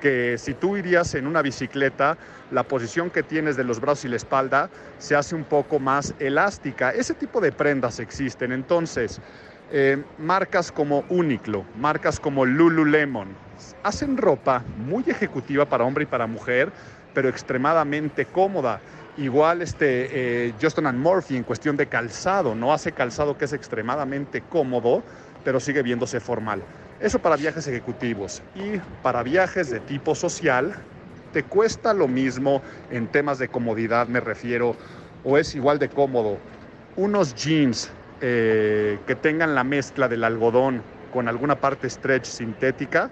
[0.01, 2.17] que si tú irías en una bicicleta,
[2.51, 6.13] la posición que tienes de los brazos y la espalda se hace un poco más
[6.19, 6.91] elástica.
[6.91, 8.51] Ese tipo de prendas existen.
[8.51, 9.21] Entonces,
[9.71, 13.27] eh, marcas como Uniqlo, marcas como Lululemon,
[13.83, 16.71] hacen ropa muy ejecutiva para hombre y para mujer,
[17.13, 18.79] pero extremadamente cómoda.
[19.17, 23.53] Igual este eh, Justin and Murphy en cuestión de calzado, no hace calzado que es
[23.53, 25.03] extremadamente cómodo,
[25.43, 26.61] pero sigue viéndose formal.
[26.99, 30.75] Eso para viajes ejecutivos y para viajes de tipo social,
[31.33, 34.75] te cuesta lo mismo en temas de comodidad, me refiero,
[35.23, 36.37] o es igual de cómodo.
[36.95, 40.81] Unos jeans eh, que tengan la mezcla del algodón
[41.13, 43.09] con alguna parte stretch sintética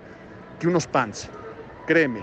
[0.60, 1.30] que unos pants.
[1.86, 2.22] Créeme,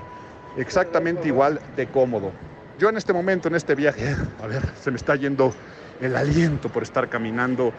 [0.57, 2.33] exactamente igual de cómodo.
[2.79, 5.55] Yo en este momento, en este viaje, a ver, se me está yendo
[6.01, 7.73] el aliento por estar caminando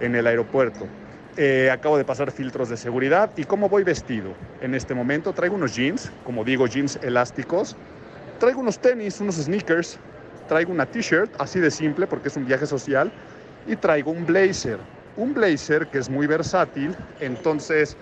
[0.00, 0.86] en el aeropuerto.
[1.36, 4.32] Eh, acabo de pasar filtros de seguridad y cómo voy vestido.
[4.60, 7.76] En este momento traigo unos jeans, como digo, jeans elásticos.
[8.40, 9.98] Traigo unos tenis, unos sneakers.
[10.48, 13.12] Traigo una t-shirt, así de simple porque es un viaje social
[13.64, 14.86] y traigo un blazer.
[15.14, 17.98] Un blazer que es muy versátil, entonces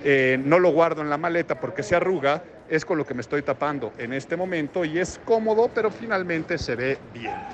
[0.00, 3.20] eh, no lo guardo en la maleta porque se arruga, es con lo que me
[3.22, 7.48] estoy tapando en este momento y es cómodo, pero finalmente se ve bien.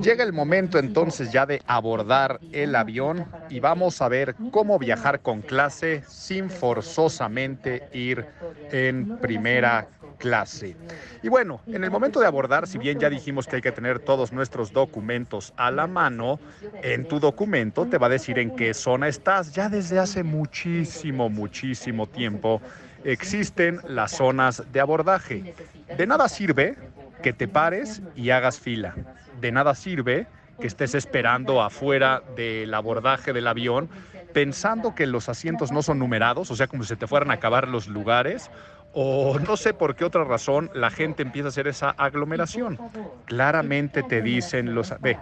[0.00, 5.20] Llega el momento entonces ya de abordar el avión y vamos a ver cómo viajar
[5.20, 8.26] con clase sin forzosamente ir
[8.70, 10.76] en primera clase.
[11.22, 14.00] Y bueno, en el momento de abordar, si bien ya dijimos que hay que tener
[14.00, 16.40] todos nuestros documentos a la mano,
[16.82, 19.52] en tu documento te va a decir en qué zona estás.
[19.52, 22.60] Ya desde hace muchísimo, muchísimo tiempo
[23.04, 25.54] existen las zonas de abordaje.
[25.96, 26.76] De nada sirve
[27.22, 28.94] que te pares y hagas fila.
[29.40, 30.26] De nada sirve
[30.60, 33.88] que estés esperando afuera del abordaje del avión
[34.32, 37.34] pensando que los asientos no son numerados, o sea, como si se te fueran a
[37.34, 38.50] acabar los lugares,
[38.92, 42.78] o no sé por qué otra razón la gente empieza a hacer esa aglomeración.
[43.26, 44.94] Claramente te dicen los...
[45.00, 45.18] Ve,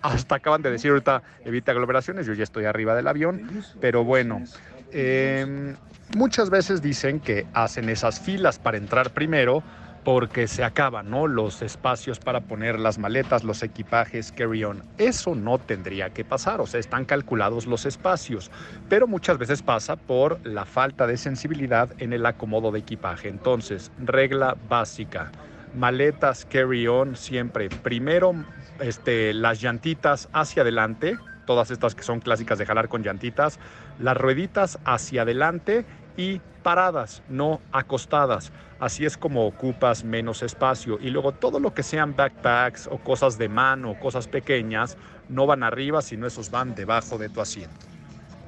[0.00, 3.48] hasta acaban de decir ahorita evita aglomeraciones, yo ya estoy arriba del avión,
[3.80, 4.42] pero bueno,
[4.90, 5.76] em,
[6.16, 9.62] muchas veces dicen que hacen esas filas para entrar primero
[10.04, 11.26] porque se acaban ¿no?
[11.26, 14.82] los espacios para poner las maletas, los equipajes carry-on.
[14.98, 18.50] Eso no tendría que pasar, o sea, están calculados los espacios,
[18.88, 23.28] pero muchas veces pasa por la falta de sensibilidad en el acomodo de equipaje.
[23.28, 25.30] Entonces, regla básica,
[25.74, 28.34] maletas carry-on siempre, primero
[28.80, 33.58] este, las llantitas hacia adelante, todas estas que son clásicas de jalar con llantitas,
[33.98, 35.84] las rueditas hacia adelante
[36.16, 38.52] y paradas, no acostadas.
[38.78, 40.98] Así es como ocupas menos espacio.
[41.00, 44.96] Y luego todo lo que sean backpacks o cosas de mano, cosas pequeñas,
[45.28, 47.86] no van arriba, sino esos van debajo de tu asiento.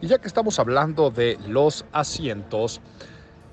[0.00, 2.80] Y ya que estamos hablando de los asientos,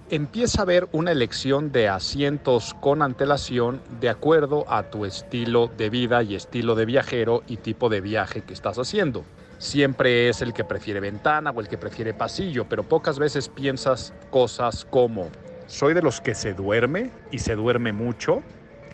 [0.10, 5.89] empieza a haber una elección de asientos con antelación de acuerdo a tu estilo de
[5.89, 9.24] vida y estilo de viajero y tipo de viaje que estás haciendo
[9.62, 14.12] siempre es el que prefiere ventana o el que prefiere pasillo, pero pocas veces piensas
[14.32, 15.30] cosas como,
[15.67, 18.41] soy de los que se duerme y se duerme mucho.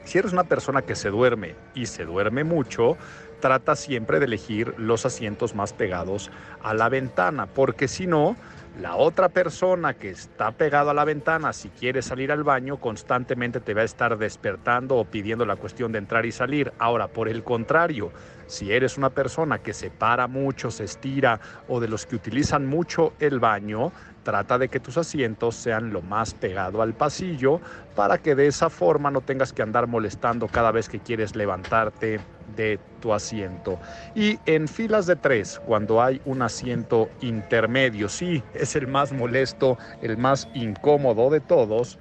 [0.03, 2.97] Si eres una persona que se duerme y se duerme mucho,
[3.39, 8.35] trata siempre de elegir los asientos más pegados a la ventana, porque si no,
[8.81, 13.61] la otra persona que está pegado a la ventana, si quiere salir al baño, constantemente
[13.61, 16.73] te va a estar despertando o pidiendo la cuestión de entrar y salir.
[16.77, 18.11] Ahora, por el contrario,
[18.47, 22.65] si eres una persona que se para mucho, se estira o de los que utilizan
[22.65, 23.91] mucho el baño,
[24.23, 27.61] trata de que tus asientos sean lo más pegado al pasillo
[27.95, 32.19] para que de esa forma no tengas que andar molestando cada vez que quieres levantarte
[32.55, 33.79] de tu asiento.
[34.15, 39.77] Y en filas de tres, cuando hay un asiento intermedio, sí, es el más molesto,
[40.01, 41.97] el más incómodo de todos,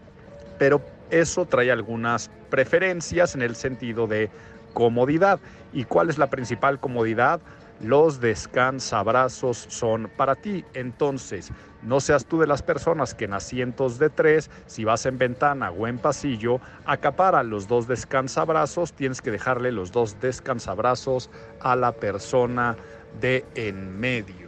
[0.59, 0.81] pero
[1.11, 4.31] eso trae algunas preferencias en el sentido de
[4.77, 5.41] comodidad.
[5.73, 7.41] ¿Y cuál es la principal comodidad?
[7.81, 10.65] los descansabrazos son para ti.
[10.75, 11.51] Entonces,
[11.83, 15.71] no seas tú de las personas que en asientos de tres, si vas en ventana
[15.71, 21.93] o en pasillo, acapara los dos descansabrazos, tienes que dejarle los dos descansabrazos a la
[21.93, 22.77] persona
[23.21, 24.47] de en medio.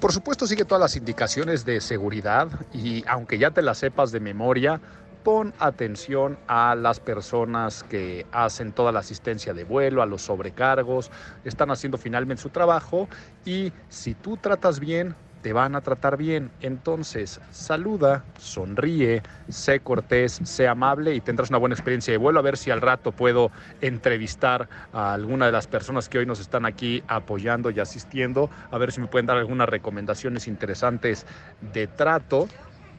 [0.00, 4.20] Por supuesto, sigue todas las indicaciones de seguridad y aunque ya te las sepas de
[4.20, 4.80] memoria,
[5.26, 11.10] pon atención a las personas que hacen toda la asistencia de vuelo, a los sobrecargos,
[11.44, 13.08] están haciendo finalmente su trabajo
[13.44, 16.52] y si tú tratas bien, te van a tratar bien.
[16.60, 22.38] Entonces, saluda, sonríe, sé cortés, sé amable y tendrás una buena experiencia de vuelo.
[22.38, 26.38] A ver si al rato puedo entrevistar a alguna de las personas que hoy nos
[26.38, 31.26] están aquí apoyando y asistiendo, a ver si me pueden dar algunas recomendaciones interesantes
[31.60, 32.46] de trato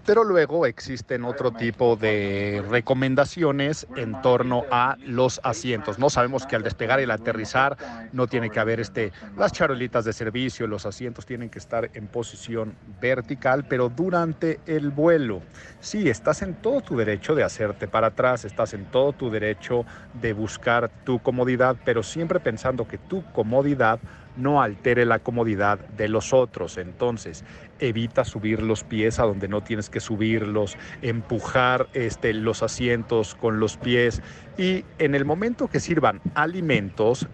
[0.07, 5.99] pero luego existen otro tipo de recomendaciones en torno a los asientos.
[5.99, 7.75] No sabemos que al despegar y al aterrizar
[8.13, 12.07] no tiene que haber este, las charolitas de servicio, los asientos tienen que estar en
[12.07, 15.41] posición vertical, pero durante el vuelo,
[15.81, 19.85] sí, estás en todo tu derecho de hacerte para atrás, estás en todo tu derecho
[20.21, 23.99] de buscar tu comodidad, pero siempre pensando que tu comodidad
[24.37, 26.77] no altere la comodidad de los otros.
[26.77, 27.43] Entonces,
[27.79, 33.59] evita subir los pies a donde no tienes que subirlos, empujar este, los asientos con
[33.59, 34.21] los pies
[34.57, 37.27] y en el momento que sirvan alimentos,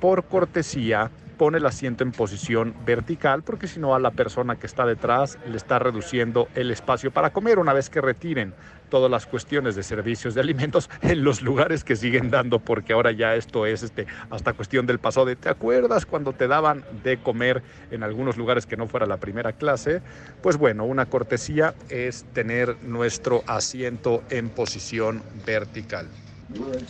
[0.00, 4.66] por cortesía, pone el asiento en posición vertical porque si no a la persona que
[4.66, 8.54] está detrás le está reduciendo el espacio para comer una vez que retiren
[8.88, 13.12] todas las cuestiones de servicios de alimentos en los lugares que siguen dando porque ahora
[13.12, 17.18] ya esto es este hasta cuestión del pasado de ¿te acuerdas cuando te daban de
[17.18, 20.02] comer en algunos lugares que no fuera la primera clase?
[20.42, 26.08] Pues bueno, una cortesía es tener nuestro asiento en posición vertical.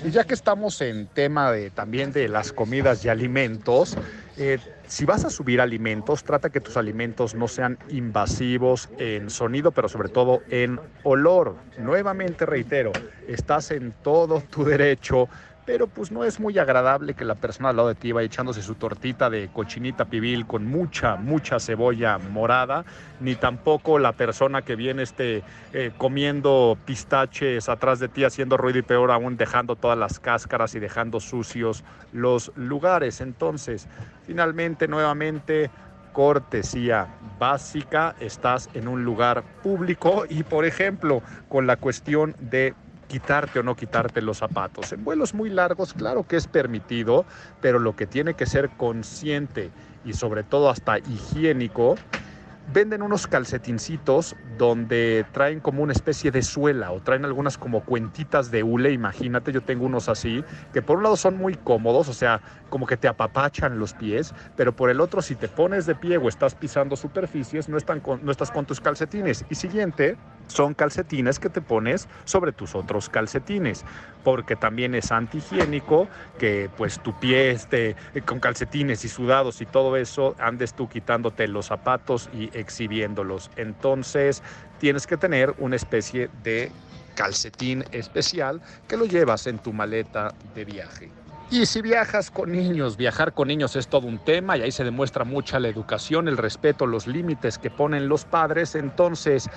[0.04, 3.96] Y ya que estamos en tema de, también de las comidas y alimentos,
[4.36, 9.72] eh, si vas a subir alimentos, trata que tus alimentos no sean invasivos en sonido,
[9.72, 11.56] pero sobre todo en olor.
[11.78, 12.92] Nuevamente reitero,
[13.28, 15.28] estás en todo tu derecho
[15.66, 18.62] pero pues no es muy agradable que la persona al lado de ti vaya echándose
[18.62, 22.84] su tortita de cochinita pibil con mucha, mucha cebolla morada,
[23.18, 28.78] ni tampoco la persona que viene este, eh, comiendo pistaches atrás de ti haciendo ruido
[28.78, 33.20] y peor aún dejando todas las cáscaras y dejando sucios los lugares.
[33.20, 33.88] Entonces,
[34.24, 35.70] finalmente, nuevamente,
[36.12, 42.72] cortesía básica, estás en un lugar público y por ejemplo con la cuestión de
[43.06, 44.92] quitarte o no quitarte los zapatos.
[44.92, 47.26] En vuelos muy largos, claro que es permitido,
[47.60, 49.70] pero lo que tiene que ser consciente
[50.04, 51.96] y sobre todo hasta higiénico
[52.66, 58.50] venden unos calcetincitos donde traen como una especie de suela o traen algunas como cuentitas
[58.50, 62.14] de hule, imagínate, yo tengo unos así, que por un lado son muy cómodos, o
[62.14, 65.94] sea, como que te apapachan los pies, pero por el otro si te pones de
[65.94, 69.44] pie o estás pisando superficies, no, están no estás con tus calcetines.
[69.48, 73.84] Y siguiente, son calcetines que te pones sobre tus otros calcetines,
[74.24, 79.96] porque también es antihigiénico que pues tu pie esté con calcetines y sudados y todo
[79.96, 83.50] eso, andes tú quitándote los zapatos y exhibiéndolos.
[83.56, 84.42] Entonces
[84.78, 86.70] tienes que tener una especie de
[87.14, 91.10] calcetín especial que lo llevas en tu maleta de viaje.
[91.48, 94.82] Y si viajas con niños, viajar con niños es todo un tema y ahí se
[94.82, 98.74] demuestra mucha la educación, el respeto, los límites que ponen los padres.
[98.74, 99.48] Entonces,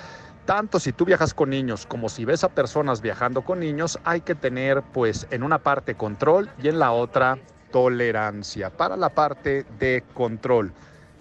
[0.44, 4.20] tanto si tú viajas con niños como si ves a personas viajando con niños, hay
[4.20, 7.38] que tener pues en una parte control y en la otra
[7.70, 8.70] tolerancia.
[8.70, 10.72] Para la parte de control,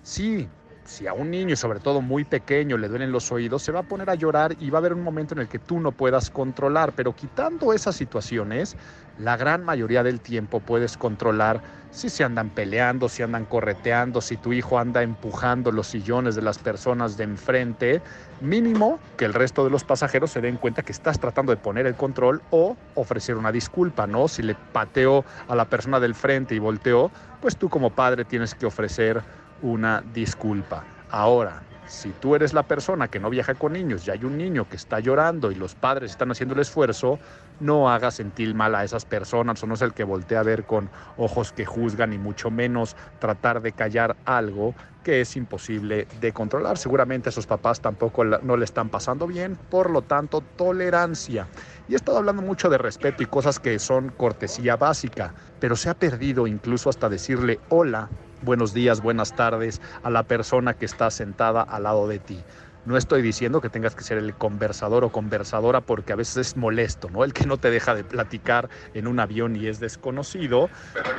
[0.03, 0.47] sí,
[0.89, 3.83] si a un niño, sobre todo muy pequeño, le duelen los oídos, se va a
[3.83, 6.31] poner a llorar y va a haber un momento en el que tú no puedas
[6.31, 6.93] controlar.
[6.95, 8.75] Pero quitando esas situaciones,
[9.19, 14.37] la gran mayoría del tiempo puedes controlar si se andan peleando, si andan correteando, si
[14.37, 18.01] tu hijo anda empujando los sillones de las personas de enfrente.
[18.41, 21.85] Mínimo que el resto de los pasajeros se den cuenta que estás tratando de poner
[21.87, 24.27] el control o ofrecer una disculpa, ¿no?
[24.27, 28.55] Si le pateó a la persona del frente y volteó, pues tú como padre tienes
[28.55, 29.21] que ofrecer
[29.61, 30.85] una disculpa.
[31.09, 34.69] Ahora, si tú eres la persona que no viaja con niños y hay un niño
[34.69, 37.19] que está llorando y los padres están haciendo el esfuerzo,
[37.59, 40.65] no hagas sentir mal a esas personas o no es el que voltea a ver
[40.65, 46.31] con ojos que juzgan y mucho menos tratar de callar algo que es imposible de
[46.31, 46.77] controlar.
[46.77, 51.47] Seguramente a sus papás tampoco no le están pasando bien, por lo tanto, tolerancia.
[51.87, 55.89] Y he estado hablando mucho de respeto y cosas que son cortesía básica, pero se
[55.89, 58.09] ha perdido incluso hasta decirle hola
[58.41, 62.43] buenos días, buenas tardes a la persona que está sentada al lado de ti.
[62.85, 66.57] No estoy diciendo que tengas que ser el conversador o conversadora porque a veces es
[66.57, 67.23] molesto, ¿no?
[67.23, 70.69] El que no te deja de platicar en un avión y es desconocido,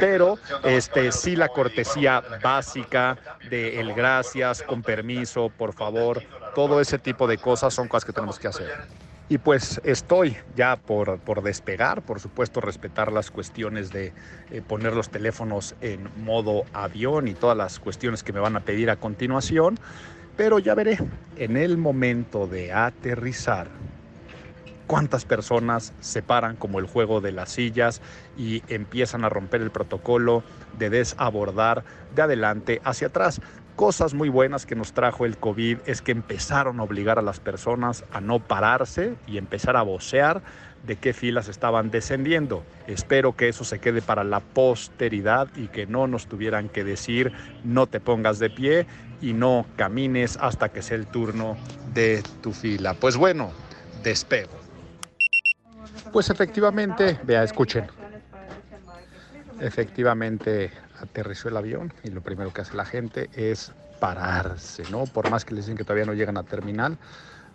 [0.00, 3.18] pero este sí la cortesía básica
[3.50, 6.22] de el gracias, con permiso, por favor,
[6.54, 9.09] todo ese tipo de cosas son cosas que tenemos que hacer.
[9.30, 14.12] Y pues estoy ya por, por despegar, por supuesto respetar las cuestiones de
[14.50, 18.60] eh, poner los teléfonos en modo avión y todas las cuestiones que me van a
[18.64, 19.76] pedir a continuación,
[20.36, 20.98] pero ya veré
[21.36, 23.68] en el momento de aterrizar
[24.88, 28.02] cuántas personas se paran como el juego de las sillas
[28.36, 30.42] y empiezan a romper el protocolo
[30.76, 31.84] de desabordar
[32.16, 33.40] de adelante hacia atrás
[33.80, 37.40] cosas muy buenas que nos trajo el COVID es que empezaron a obligar a las
[37.40, 40.42] personas a no pararse y empezar a vocear
[40.86, 42.62] de qué filas estaban descendiendo.
[42.86, 47.32] Espero que eso se quede para la posteridad y que no nos tuvieran que decir
[47.64, 48.86] no te pongas de pie
[49.22, 51.56] y no camines hasta que sea el turno
[51.94, 52.92] de tu fila.
[52.92, 53.50] Pues bueno,
[54.02, 54.52] despego.
[56.12, 57.86] Pues efectivamente, vea, escuchen.
[59.58, 60.70] Efectivamente
[61.00, 65.04] aterrizó el avión y lo primero que hace la gente es pararse, ¿no?
[65.04, 66.98] Por más que les dicen que todavía no llegan a terminal,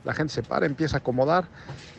[0.03, 1.47] la gente se para, empieza a acomodar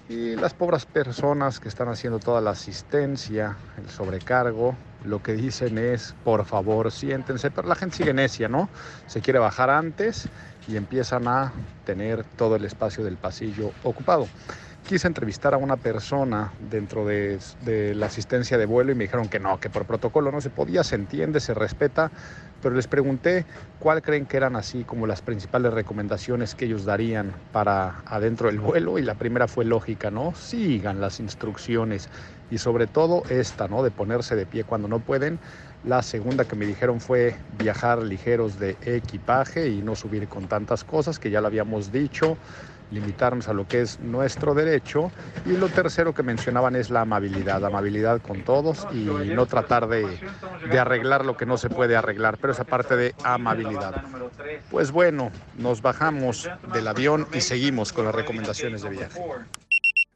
[0.09, 5.79] y las pobres personas que están haciendo toda la asistencia, el sobrecargo, lo que dicen
[5.79, 8.69] es, por favor, siéntense, pero la gente sigue necia, ¿no?
[9.09, 10.29] Se quiere bajar antes
[10.69, 11.53] y empiezan a
[11.85, 14.29] tener todo el espacio del pasillo ocupado
[14.87, 17.39] quise entrevistar a una persona dentro de,
[17.95, 20.85] la asistencia de vuelo y me dijeron que no, que por protocolo no se podía,
[20.85, 22.11] se entiende, se respeta,
[22.63, 23.45] pero les pregunté
[23.81, 28.61] cuál creen que eran así como las principales recomendaciones que ellos darían para adentro del
[28.61, 30.35] vuelo y la primera fue lógica, ¿no?
[30.35, 32.09] Sigan las instrucciones
[32.51, 33.83] y sobre todo esta, ¿no?
[33.83, 35.41] De ponerse de pie cuando no pueden.
[35.85, 40.85] La segunda que me dijeron fue viajar ligeros de equipaje y no subir con tantas
[40.85, 42.37] cosas que ya lo habíamos dicho
[42.91, 45.11] limitarnos a lo que es nuestro derecho.
[45.45, 50.19] Y lo tercero que mencionaban es la amabilidad, amabilidad con todos y no tratar de,
[50.79, 54.05] arreglar lo que no se puede arreglar, pero esa parte de amabilidad.
[54.71, 59.21] Pues bueno, nos bajamos del avión y seguimos con las recomendaciones de viaje.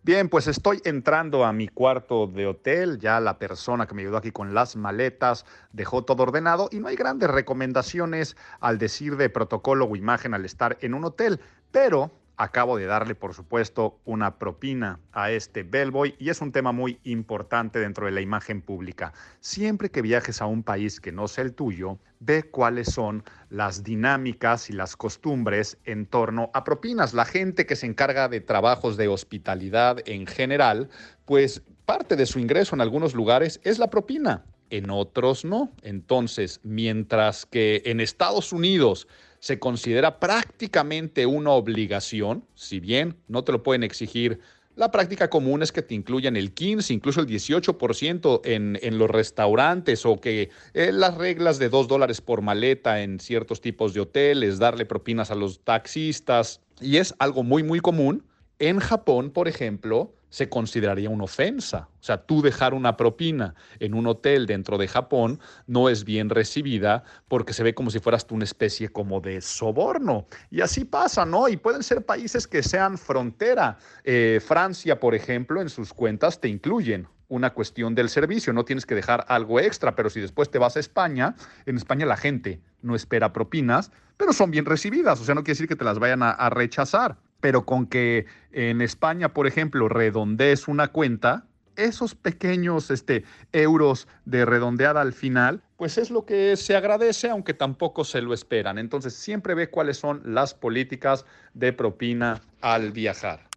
[0.02, 4.16] Bien, pues estoy entrando a mi cuarto de hotel, ya la persona que me ayudó
[4.16, 5.44] aquí con las maletas
[5.74, 10.46] dejó todo ordenado y no hay grandes recomendaciones al decir de protocolo o imagen al
[10.46, 11.38] estar en un hotel,
[11.70, 12.10] pero
[12.42, 16.98] Acabo de darle, por supuesto, una propina a este bellboy y es un tema muy
[17.04, 19.12] importante dentro de la imagen pública.
[19.40, 23.84] Siempre que viajes a un país que no sea el tuyo, ve cuáles son las
[23.84, 27.12] dinámicas y las costumbres en torno a propinas.
[27.12, 30.88] La gente que se encarga de trabajos de hospitalidad en general,
[31.26, 35.72] pues parte de su ingreso en algunos lugares es la propina, en otros no.
[35.82, 39.06] Entonces, mientras que en Estados Unidos
[39.40, 44.40] se considera prácticamente una obligación, si bien no te lo pueden exigir.
[44.76, 50.06] La práctica común es que te incluyan el 15, incluso el 18% en, los restaurantes
[50.06, 54.58] o que eh, las reglas de 2 dólares por maleta en ciertos tipos de hoteles,
[54.58, 58.24] darle propinas a los taxistas, y es algo muy, muy común.
[58.58, 61.88] En Japón, por ejemplo, se consideraría una ofensa.
[62.00, 66.30] O sea, tú dejar una propina en un hotel dentro de Japón no es bien
[66.30, 70.26] recibida porque se ve como si fueras tú una especie como de soborno.
[70.50, 71.48] Y así pasa, ¿no?
[71.48, 73.76] Y pueden ser países que sean frontera.
[74.04, 78.86] Eh, Francia, por ejemplo, en sus cuentas te incluyen una cuestión del servicio, no tienes
[78.86, 82.60] que dejar algo extra, pero si después te vas a España, en España la gente
[82.82, 86.00] no espera propinas, pero son bien recibidas, o sea, no quiere decir que te las
[86.00, 91.44] vayan a rechazar pero con que en España, por ejemplo, redondees una cuenta,
[91.76, 97.54] esos pequeños este, euros de redondeada al final, pues es lo que se agradece, aunque
[97.54, 98.78] tampoco se lo esperan.
[98.78, 101.24] Entonces, siempre ve cuáles son las políticas
[101.54, 103.48] de propina al viajar.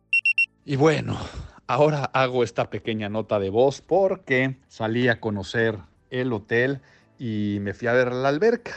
[0.65, 1.19] Y bueno,
[1.67, 5.77] ahora hago esta pequeña nota de voz porque salí a conocer
[6.09, 6.79] el hotel
[7.19, 8.71] y me fui a ver la alberca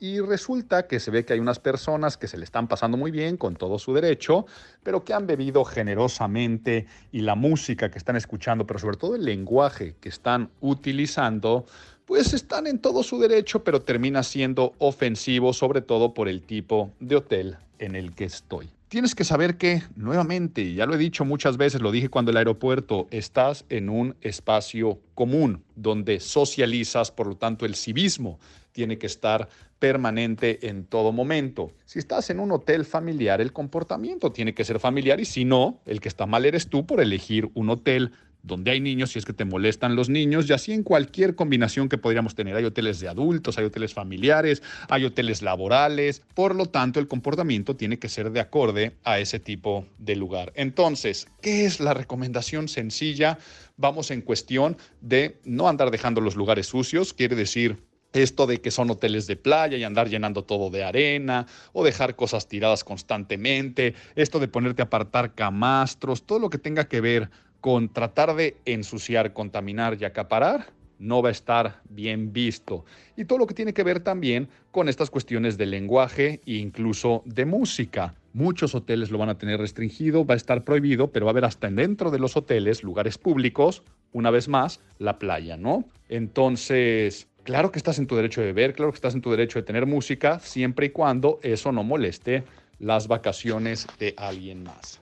[0.00, 3.10] y resulta que se ve que hay unas personas que se le están pasando muy
[3.10, 4.46] bien con todo su derecho,
[4.82, 9.24] pero que han bebido generosamente y la música que están escuchando, pero sobre todo el
[9.24, 11.66] lenguaje que están utilizando,
[12.06, 16.92] pues están en todo su derecho, pero termina siendo ofensivo, sobre todo por el tipo
[16.98, 18.70] de hotel en el que estoy.
[18.88, 22.38] Tienes que saber que, nuevamente, ya lo he dicho muchas veces, lo dije cuando el
[22.38, 28.40] aeropuerto, estás en un espacio común donde socializas, por lo tanto el civismo
[28.72, 29.48] tiene que estar
[29.78, 31.72] permanente en todo momento.
[31.84, 35.80] Si estás en un hotel familiar, el comportamiento tiene que ser familiar y si no,
[35.86, 38.12] el que está mal eres tú por elegir un hotel
[38.42, 41.88] donde hay niños si es que te molestan los niños y así en cualquier combinación
[41.88, 42.56] que podríamos tener.
[42.56, 46.22] Hay hoteles de adultos, hay hoteles familiares, hay hoteles laborales.
[46.34, 50.52] Por lo tanto, el comportamiento tiene que ser de acorde a ese tipo de lugar.
[50.54, 53.38] Entonces, ¿qué es la recomendación sencilla?
[53.76, 58.70] Vamos en cuestión de no andar dejando los lugares sucios, quiere decir esto de que
[58.70, 63.94] son hoteles de playa y andar llenando todo de arena o dejar cosas tiradas constantemente,
[64.16, 67.30] esto de ponerte a apartar camastros, todo lo que tenga que ver
[67.60, 72.84] con tratar de ensuciar, contaminar y acaparar, no va a estar bien visto.
[73.16, 77.22] Y todo lo que tiene que ver también con estas cuestiones de lenguaje e incluso
[77.24, 78.14] de música.
[78.32, 81.46] Muchos hoteles lo van a tener restringido, va a estar prohibido, pero va a haber
[81.46, 83.82] hasta dentro de los hoteles, lugares públicos,
[84.12, 85.84] una vez más, la playa, ¿no?
[86.08, 89.58] Entonces, Claro que estás en tu derecho de beber, claro que estás en tu derecho
[89.58, 92.44] de tener música, siempre y cuando eso no moleste
[92.78, 95.00] las vacaciones de alguien más.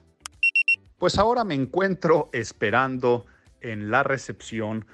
[0.97, 3.27] Pues ahora me encuentro esperando
[3.61, 4.87] en la recepción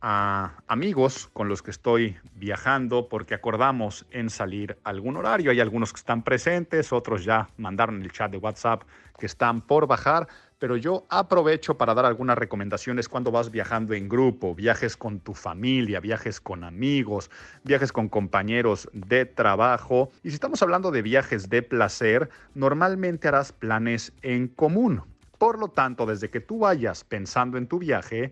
[0.00, 5.50] a amigos con los que estoy viajando porque acordamos en salir algún horario.
[5.50, 8.84] Hay algunos que están presentes, otros ya mandaron el chat de WhatsApp
[9.18, 10.28] que están por bajar,
[10.62, 15.34] pero yo aprovecho para dar algunas recomendaciones cuando vas viajando en grupo, viajes con tu
[15.34, 17.32] familia, viajes con amigos,
[17.64, 20.12] viajes con compañeros de trabajo.
[20.22, 25.02] Y si estamos hablando de viajes de placer, normalmente harás planes en común.
[25.36, 28.30] Por lo tanto, desde que tú vayas pensando en tu viaje,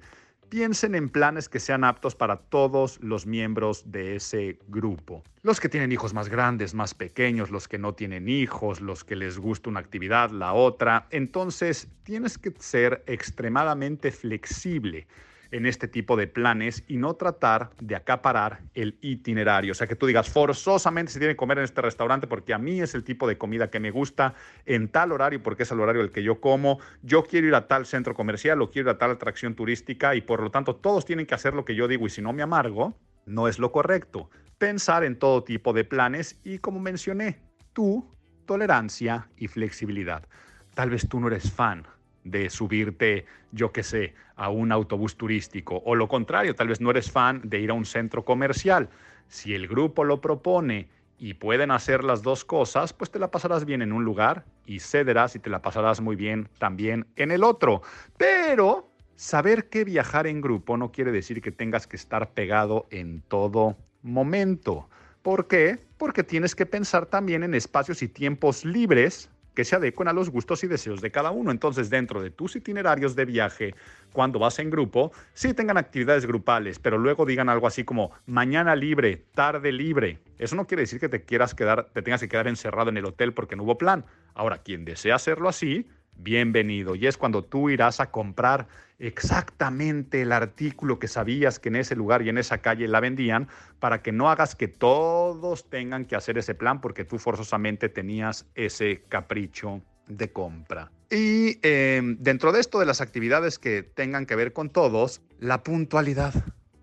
[0.51, 5.23] piensen en planes que sean aptos para todos los miembros de ese grupo.
[5.43, 9.17] Los que tienen hijos más grandes, más pequeños, los que no tienen hijos, los que
[9.17, 11.07] les gusta una actividad, la otra.
[11.11, 15.07] Entonces, tienes que ser extremadamente flexible
[15.51, 19.73] en este tipo de planes y no tratar de acaparar el itinerario.
[19.73, 22.59] O sea, que tú digas, forzosamente se tiene que comer en este restaurante porque a
[22.59, 24.35] mí es el tipo de comida que me gusta
[24.67, 26.79] en tal horario porque es el horario el que yo como.
[27.03, 30.21] Yo quiero ir a tal centro comercial o quiero ir a tal atracción turística y
[30.21, 32.43] por lo tanto todos tienen que hacer lo que yo digo y si no me
[32.43, 32.97] amargo,
[33.27, 34.31] no es lo correcto.
[34.59, 37.41] Pensar en todo tipo de planes y como mencioné,
[37.73, 38.15] tú,
[38.47, 40.27] tolerancia y flexibilidad.
[40.75, 41.87] Tal vez tú no eres fan
[42.25, 45.83] de subirte, yo qué sé, a un autobús turístico.
[45.85, 48.89] O lo contrario, tal vez no eres fan de ir a un centro comercial.
[49.29, 53.65] Si el grupo lo propone y pueden hacer las dos cosas, pues te la pasarás
[53.65, 57.45] bien en un lugar y cederás y te la pasarás muy bien también en el
[57.45, 57.83] otro.
[58.17, 63.21] Pero saber que viajar en grupo no quiere decir que tengas que estar pegado en
[63.29, 64.89] todo momento.
[65.21, 65.79] ¿Por qué?
[65.99, 70.31] Porque tienes que pensar también en espacios y tiempos libres que se adecuen a los
[70.31, 71.51] gustos y deseos de cada uno.
[71.51, 73.75] Entonces, dentro de tus itinerarios de viaje,
[74.13, 78.77] cuando vas en grupo, sí tengan actividades grupales, pero luego digan algo así como mañana
[78.77, 80.19] libre, tarde libre.
[80.39, 83.05] Eso no quiere decir que te quieras quedar, te tengas que quedar encerrado en el
[83.05, 84.05] hotel porque no hubo plan.
[84.35, 85.87] Ahora, quien desea hacerlo así,
[86.23, 86.95] bienvenido.
[86.95, 88.69] Y es cuando tú irás a comprar
[88.99, 93.49] exactamente el artículo que sabías que en ese lugar y en esa calle la vendían
[93.79, 98.47] para que no hagas que todos tengan que hacer ese plan porque tú forzosamente tenías
[98.55, 100.91] ese capricho de compra.
[101.11, 105.63] Y em, dentro de esto de las actividades que tengan que ver con todos, la
[105.63, 106.35] puntualidad,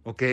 [0.03, 0.23] ¿ok?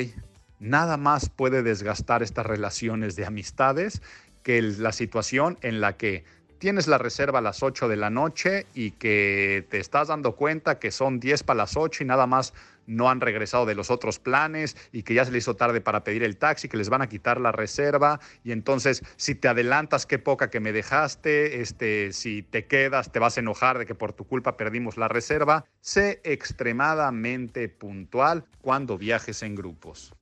[0.59, 4.01] Nada más puede desgastar estas relaciones de amistades
[4.43, 6.25] que la situación en la que
[6.65, 10.79] tienes la reserva a las 8 de la noche y que te estás dando cuenta
[10.79, 12.55] que son 10 para las 8 y nada más
[12.87, 16.05] no han regresado de los otros planes y que ya se les hizo tarde para
[16.05, 20.07] pedir el taxi, que les van a quitar la reserva y entonces si te adelantas
[20.07, 23.95] qué poca que me dejaste, este si te quedas te vas a enojar de que
[23.95, 25.67] por tu culpa perdimos la reserva.
[25.83, 30.15] Sé extremadamente puntual cuando viajes en grupos.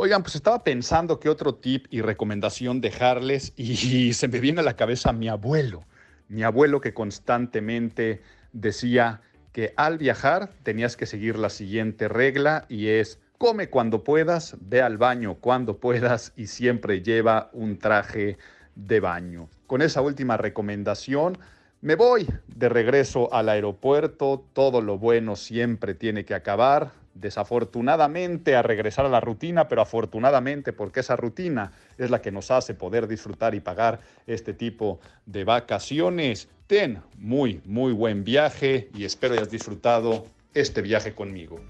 [0.00, 4.62] Oigan, pues estaba pensando qué otro tip y recomendación dejarles y se me viene a
[4.62, 5.82] la cabeza mi abuelo.
[6.28, 8.22] Mi abuelo que constantemente
[8.52, 14.56] decía que al viajar tenías que seguir la siguiente regla y es come cuando puedas,
[14.60, 18.38] ve al baño cuando puedas y siempre lleva un traje
[18.76, 19.48] de baño.
[19.66, 21.38] Con esa última recomendación,
[21.80, 28.62] me voy de regreso al aeropuerto, todo lo bueno siempre tiene que acabar, desafortunadamente a
[28.62, 33.06] regresar a la rutina, pero afortunadamente porque esa rutina es la que nos hace poder
[33.06, 36.48] disfrutar y pagar este tipo de vacaciones.
[36.66, 41.60] Ten muy, muy buen viaje y espero hayas disfrutado este viaje conmigo.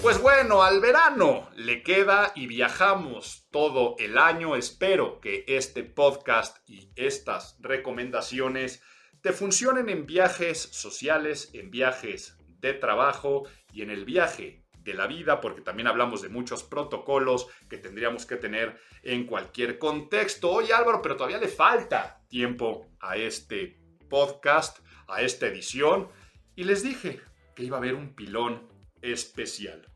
[0.00, 4.54] Pues bueno, al verano le queda y viajamos todo el año.
[4.54, 8.80] Espero que este podcast y estas recomendaciones
[9.20, 15.06] te funcionen en viajes sociales, en viajes de trabajo y en el viaje de la
[15.06, 20.50] vida, porque también hablamos de muchos protocolos que tendríamos que tener en cualquier contexto.
[20.50, 23.78] Oye Álvaro, pero todavía le falta tiempo a este
[24.08, 26.08] podcast, a esta edición.
[26.56, 27.20] y les dije
[27.54, 28.66] que iba a haber un pilón
[29.00, 29.86] especial.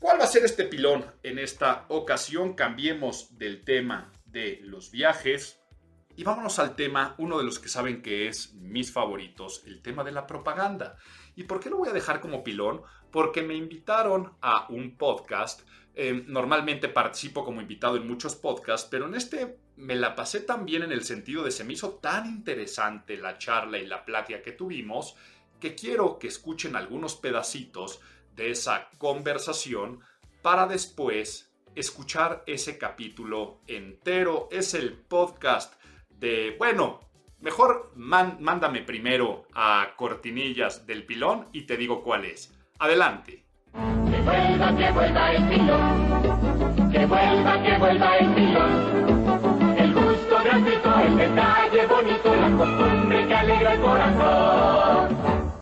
[0.00, 1.04] ¿Cuál va a ser este pilón?
[1.22, 5.60] En esta ocasión cambiemos del tema de los viajes
[6.16, 10.04] y vámonos al tema, uno de los que saben que es mis favoritos, el tema
[10.04, 10.96] de la propaganda.
[11.36, 12.82] ¿Y por qué lo voy a dejar como pilón?
[13.12, 15.60] Porque me invitaron a un podcast.
[15.94, 20.64] Eh, normalmente participo como invitado en muchos podcasts, pero en este me la pasé tan
[20.64, 24.42] bien en el sentido de se me hizo tan interesante la charla y la plática
[24.42, 25.14] que tuvimos
[25.60, 28.00] que quiero que escuchen algunos pedacitos
[28.34, 30.00] de esa conversación
[30.42, 34.48] para después escuchar ese capítulo entero.
[34.50, 35.74] Es el podcast
[36.10, 37.00] de, bueno,
[37.40, 42.54] mejor mándame primero a cortinillas del pilón y te digo cuál es.
[42.78, 43.44] Adelante.
[43.72, 46.90] Que vuelva, que vuelva el pilón.
[46.90, 49.76] Que vuelva, que vuelva el pilón.
[49.78, 55.56] El gusto gratuito, el detalle bonito, la costumbre que alegra el corazón.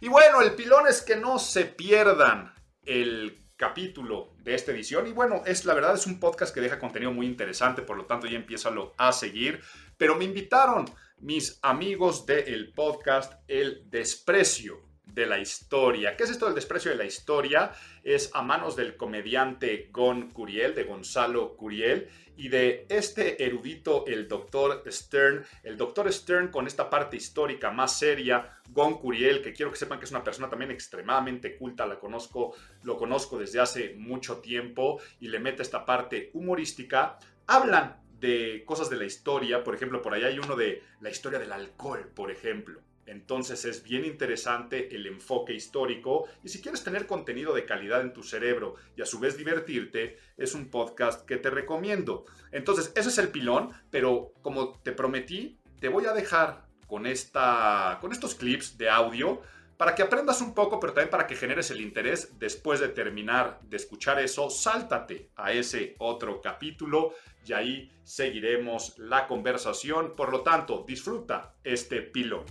[0.00, 2.52] Y bueno, el pilón es que no se pierdan
[2.84, 5.06] el capítulo de esta edición.
[5.06, 8.04] Y bueno, es la verdad es un podcast que deja contenido muy interesante, por lo
[8.04, 9.62] tanto ya empiézalo a seguir.
[9.96, 10.84] Pero me invitaron
[11.20, 16.14] mis amigos del podcast El Desprecio de la Historia.
[16.16, 17.72] ¿Qué es esto del desprecio de la historia?
[18.04, 24.28] Es a manos del comediante Gon Curiel, de Gonzalo Curiel y de este erudito, el
[24.28, 25.46] doctor Stern.
[25.62, 29.98] El doctor Stern con esta parte histórica más seria, Gon Curiel, que quiero que sepan
[29.98, 35.00] que es una persona también extremadamente culta, la conozco, lo conozco desde hace mucho tiempo
[35.20, 37.18] y le mete esta parte humorística.
[37.46, 41.38] Hablan de cosas de la historia, por ejemplo, por allá hay uno de la historia
[41.38, 42.80] del alcohol, por ejemplo.
[43.06, 48.12] Entonces es bien interesante el enfoque histórico y si quieres tener contenido de calidad en
[48.12, 52.24] tu cerebro y a su vez divertirte, es un podcast que te recomiendo.
[52.50, 57.98] Entonces ese es el pilón, pero como te prometí, te voy a dejar con, esta,
[58.00, 59.40] con estos clips de audio
[59.76, 63.60] para que aprendas un poco, pero también para que generes el interés después de terminar
[63.62, 67.12] de escuchar eso, sáltate a ese otro capítulo
[67.46, 70.14] y ahí seguiremos la conversación.
[70.16, 72.44] Por lo tanto, disfruta este pilón.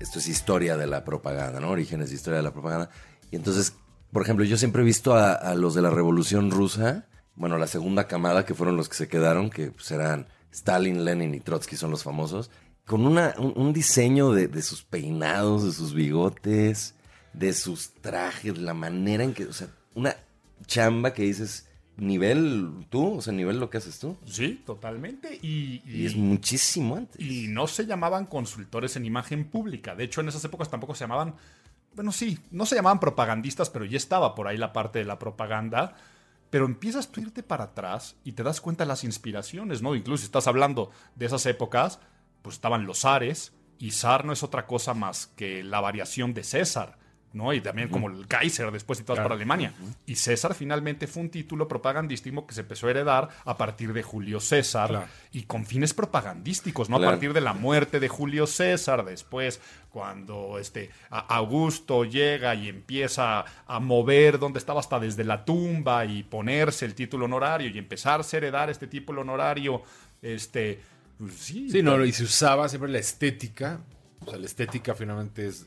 [0.00, 1.70] Esto es historia de la propaganda, ¿no?
[1.70, 2.90] Orígenes de historia de la propaganda.
[3.30, 3.74] Y entonces,
[4.12, 8.06] por ejemplo, yo siempre he visto a, los de la Revolución Rusa, bueno, la segunda
[8.06, 11.90] camada, que fueron los que se quedaron, que pues, eran Stalin, Lenin y Trotsky, son
[11.90, 12.50] los famosos,
[12.86, 16.96] con una, un, diseño de, de, sus peinados, de sus bigotes,
[17.32, 20.16] de sus trajes, la manera en que, o sea, una
[20.66, 24.16] chamba que dices, nivel tú, o sea, nivel lo que haces tú.
[24.24, 25.38] Sí, totalmente.
[25.42, 27.20] Y, es muchísimo antes.
[27.20, 29.94] Y no se llamaban consultores en imagen pública.
[29.94, 31.34] De hecho, en esas épocas tampoco se llamaban,
[31.94, 35.18] bueno, sí, no se llamaban propagandistas, pero ya estaba por ahí la parte de la
[35.18, 35.96] propaganda.
[36.50, 39.94] Pero empiezas tú a irte para atrás y te das cuenta de las inspiraciones, ¿no?
[39.94, 42.00] Incluso si estás hablando de esas épocas,
[42.42, 46.44] pues estaban los zares, y zar no es otra cosa más que la variación de
[46.44, 46.98] César.
[47.32, 47.52] ¿No?
[47.52, 49.72] Y también como el Kaiser después y todo para Alemania.
[50.06, 54.02] Y César finalmente fue un título propagandístico que se empezó a heredar a partir de
[54.02, 56.96] Julio César y con fines propagandísticos, ¿no?
[56.96, 59.60] A partir de la muerte de Julio César, después
[59.90, 66.22] cuando este Augusto llega y empieza a mover donde estaba hasta desde la tumba y
[66.22, 69.82] ponerse el título honorario y empezarse a heredar este título honorario,
[70.22, 70.80] este
[71.18, 73.80] pues sí, sí no, y se usaba siempre la estética,
[74.24, 75.66] o sea, la estética finalmente es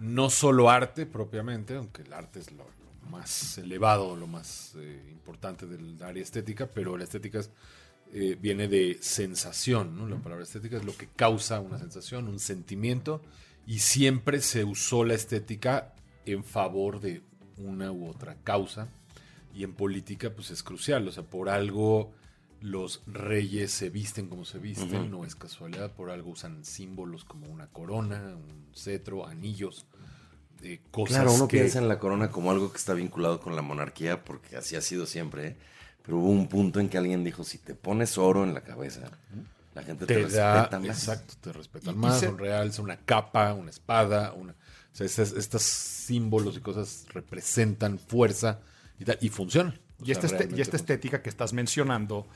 [0.00, 2.66] no solo arte propiamente, aunque el arte es lo,
[3.10, 7.40] más elevado, lo más eh, importante del área estética, pero la estética
[8.12, 10.08] eh, viene de sensación, ¿no?
[10.08, 13.20] La palabra estética es lo que causa una sensación, un sentimiento,
[13.66, 15.94] y siempre se usó la estética
[16.24, 17.22] en favor de
[17.56, 18.88] una u otra causa,
[19.54, 22.12] y en política pues es crucial, o sea, por algo
[22.60, 27.46] los reyes se visten como se visten, no es casualidad, por algo usan símbolos como
[27.46, 29.86] una corona, un cetro, anillos,
[30.60, 31.16] de cosas.
[31.16, 34.56] Claro, uno piensa en la corona como algo que está vinculado con la monarquía, porque
[34.56, 35.56] así ha sido siempre, ¿eh?
[36.02, 39.10] pero hubo un punto en que alguien dijo, si te pones oro en la cabeza,
[39.74, 40.98] la gente te, respeta más.
[40.98, 44.52] Exacto, te respetan más, un real, una capa, una espada, una...
[44.52, 48.58] O sea, estos, símbolos y cosas representan fuerza
[48.98, 49.78] y, y funcionan.
[50.02, 52.26] y, esta, este, y esta estética que estás mencionando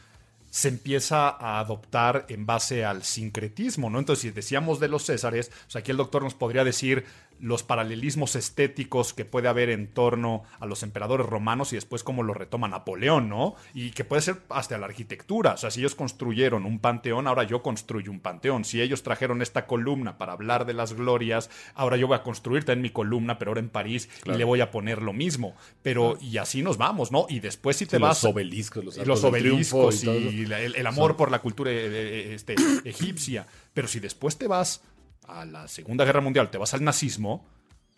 [0.54, 3.98] se empieza a adoptar en base al sincretismo, ¿no?
[3.98, 7.04] Entonces, si decíamos de los Césares, pues aquí el doctor nos podría decir
[7.40, 12.22] los paralelismos estéticos que puede haber en torno a los emperadores romanos y después cómo
[12.22, 13.54] lo retoma Napoleón, ¿no?
[13.74, 15.52] Y que puede ser hasta la arquitectura.
[15.52, 18.64] O sea, si ellos construyeron un panteón, ahora yo construyo un panteón.
[18.64, 22.64] Si ellos trajeron esta columna para hablar de las glorias, ahora yo voy a construir
[22.64, 25.54] también mi columna, pero ahora en París y le voy a poner lo mismo.
[25.82, 27.26] Pero, y así nos vamos, ¿no?
[27.28, 28.22] Y después si te vas...
[28.22, 32.54] Los obeliscos, los, los obeliscos y, el, amor por la cultura eh, eh, este,
[32.84, 33.46] egipcia.
[33.72, 34.82] Pero si después te vas
[35.26, 37.44] a la Segunda Guerra Mundial, te vas al nazismo,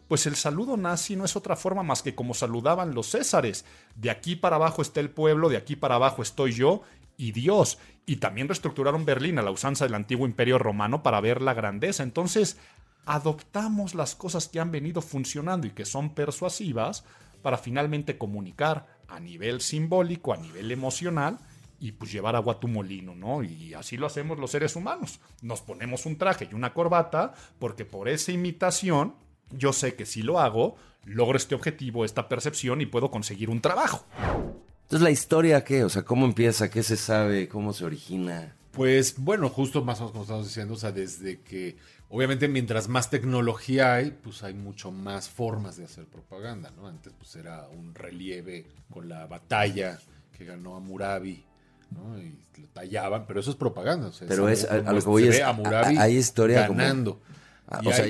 [0.08, 3.64] pues el saludo nazi no es otra forma más que como saludaban los césares.
[3.96, 6.82] De aquí para abajo está el pueblo, de aquí para abajo estoy yo
[7.16, 7.78] y Dios.
[8.06, 12.04] Y también reestructuraron Berlín a la usanza del antiguo imperio romano para ver la grandeza.
[12.04, 12.56] Entonces,
[13.04, 17.04] adoptamos las cosas que han venido funcionando y que son persuasivas
[17.42, 21.38] para finalmente comunicar a nivel simbólico, a nivel emocional,
[21.78, 23.42] y pues llevar agua a tu molino, ¿no?
[23.42, 25.20] Y así lo hacemos los seres humanos.
[25.42, 29.14] Nos ponemos un traje y una corbata porque por esa imitación
[29.50, 33.60] yo sé que si lo hago, logro este objetivo, esta percepción y puedo conseguir un
[33.60, 34.04] trabajo.
[34.82, 35.84] Entonces, ¿la historia qué?
[35.84, 36.70] O sea, ¿cómo empieza?
[36.70, 37.48] ¿Qué se sabe?
[37.48, 38.54] ¿Cómo se origina?
[38.72, 41.76] Pues bueno, justo más o menos como estamos diciendo, o sea, desde que
[42.08, 46.86] obviamente mientras más tecnología hay, pues hay mucho más formas de hacer propaganda, ¿no?
[46.86, 49.98] Antes pues era un relieve con la batalla
[50.36, 51.42] que ganó Murabi,
[51.90, 52.18] ¿no?
[52.18, 54.08] Y lo tallaban, pero eso es propaganda.
[54.08, 57.20] O sea, Pero es, a, a lo que voy es, hay historia ganando.
[57.66, 58.06] Como, o sea,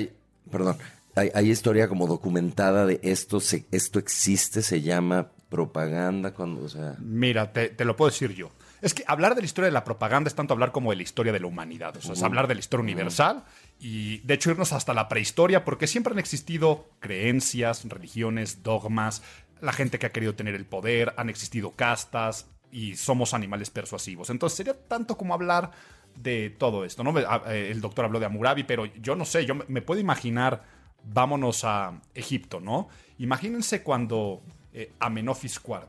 [0.51, 0.77] perdón,
[1.15, 6.69] hay, hay, historia como documentada de esto, se, esto existe, se llama propaganda, cuando, o
[6.69, 6.95] sea...
[6.99, 8.51] Mira, te, te, lo puedo decir yo.
[8.81, 11.03] Es que hablar de la historia de la propaganda es tanto hablar como de la
[11.03, 11.97] historia de la humanidad.
[11.97, 12.17] O sea, uh -huh.
[12.17, 13.75] es hablar de la historia universal uh -huh.
[13.79, 19.23] y de hecho irnos hasta la prehistoria, porque siempre han existido creencias, religiones, dogmas,
[19.61, 22.45] la gente que ha querido tener el poder, han existido castas
[22.77, 24.29] y somos animales persuasivos.
[24.29, 25.71] Entonces sería tanto como hablar
[26.15, 27.17] de todo esto, ¿no?
[27.17, 30.63] Eh, El doctor habló de Amurabi, pero yo no sé, yo me puedo imaginar,
[31.03, 32.87] vámonos a Egipto, ¿no?
[33.17, 35.87] Imagínense cuando eh, Amenofis IV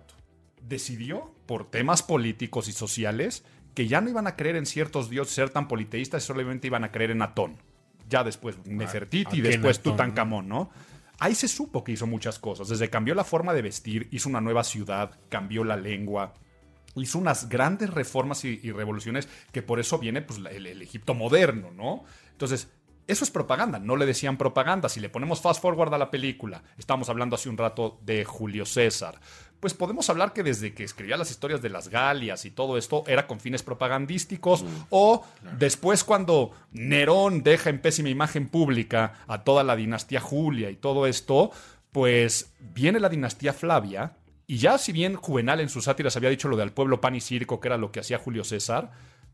[0.63, 5.35] decidió, por temas políticos y sociales, que ya no iban a creer en ciertos dioses,
[5.35, 7.59] ser tan politeístas, solamente iban a creer en Atón.
[8.09, 10.71] Ya después Nefertiti y después Tutankamón, ¿no?
[11.19, 12.69] Ahí se supo que hizo muchas cosas.
[12.69, 16.33] Desde cambió la forma de vestir, hizo una nueva ciudad, cambió la lengua,
[17.03, 21.15] hizo unas grandes reformas y, y revoluciones que por eso viene pues, el, el, Egipto
[21.15, 22.05] moderno, ¿no?
[22.33, 22.69] Entonces,
[23.09, 24.91] eso es propaganda, no le decían propaganda.
[24.91, 28.67] Si le ponemos fast forward a la película, estamos hablando hace un rato de Julio
[28.67, 29.19] César,
[29.61, 33.05] pues podemos hablar que desde que escribía las historias de las Galias y todo esto
[33.07, 35.57] era con fines propagandísticos, mm, o claro.
[35.59, 41.07] después cuando Nerón deja en pésima imagen pública a toda la dinastía Julia y todo
[41.07, 41.51] esto,
[41.93, 44.13] pues viene la dinastía Flavia,
[44.51, 47.21] y ya si bien Juvenal en sus sátiras había dicho lo del pueblo pan y
[47.21, 48.91] circo, que era lo que hacía Julio César,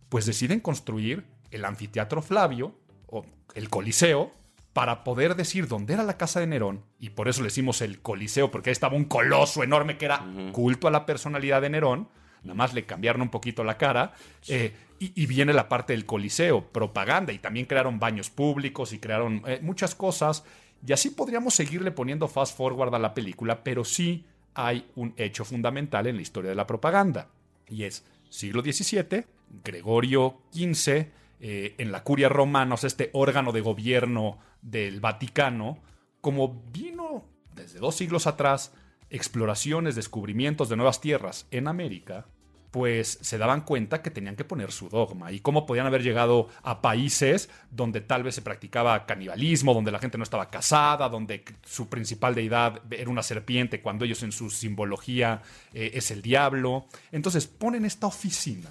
[0.09, 2.75] pues deciden construir el anfiteatro Flavio,
[3.07, 4.33] o el Coliseo,
[4.73, 8.03] para poder decir dónde era la casa de Nerón, y por eso le decimos el
[8.03, 10.53] Coliseo, porque ahí estaba un coloso enorme que era uh -huh.
[10.53, 12.09] culto a la personalidad de Nerón,
[12.43, 14.15] nada más le cambiaron un poquito la cara,
[14.49, 18.99] eh, y, y, viene la parte del Coliseo, propaganda, y también crearon baños públicos y
[18.99, 20.45] crearon eh, muchas cosas,
[20.85, 25.45] y así podríamos seguirle poniendo fast forward a la película, pero sí hay un hecho
[25.45, 27.29] fundamental en la historia de la propaganda,
[27.69, 29.25] y es siglo XVII,
[29.63, 31.07] Gregorio XV,
[31.41, 35.79] eh, en la curia romana, o sea, este órgano de gobierno del Vaticano,
[36.21, 37.25] como vino
[37.55, 38.73] desde dos siglos atrás,
[39.11, 42.27] exploraciones, descubrimientos de nuevas tierras en América,
[42.75, 46.49] pues se daban cuenta que tenían que poner su dogma y cómo podían haber llegado
[46.65, 51.45] a países donde tal vez se practicaba canibalismo, donde la gente no estaba casada, donde
[51.65, 55.41] su principal deidad era una serpiente, cuando ellos en su simbología
[55.73, 56.87] eh, es el diablo.
[57.13, 58.71] Entonces ponen esta oficina,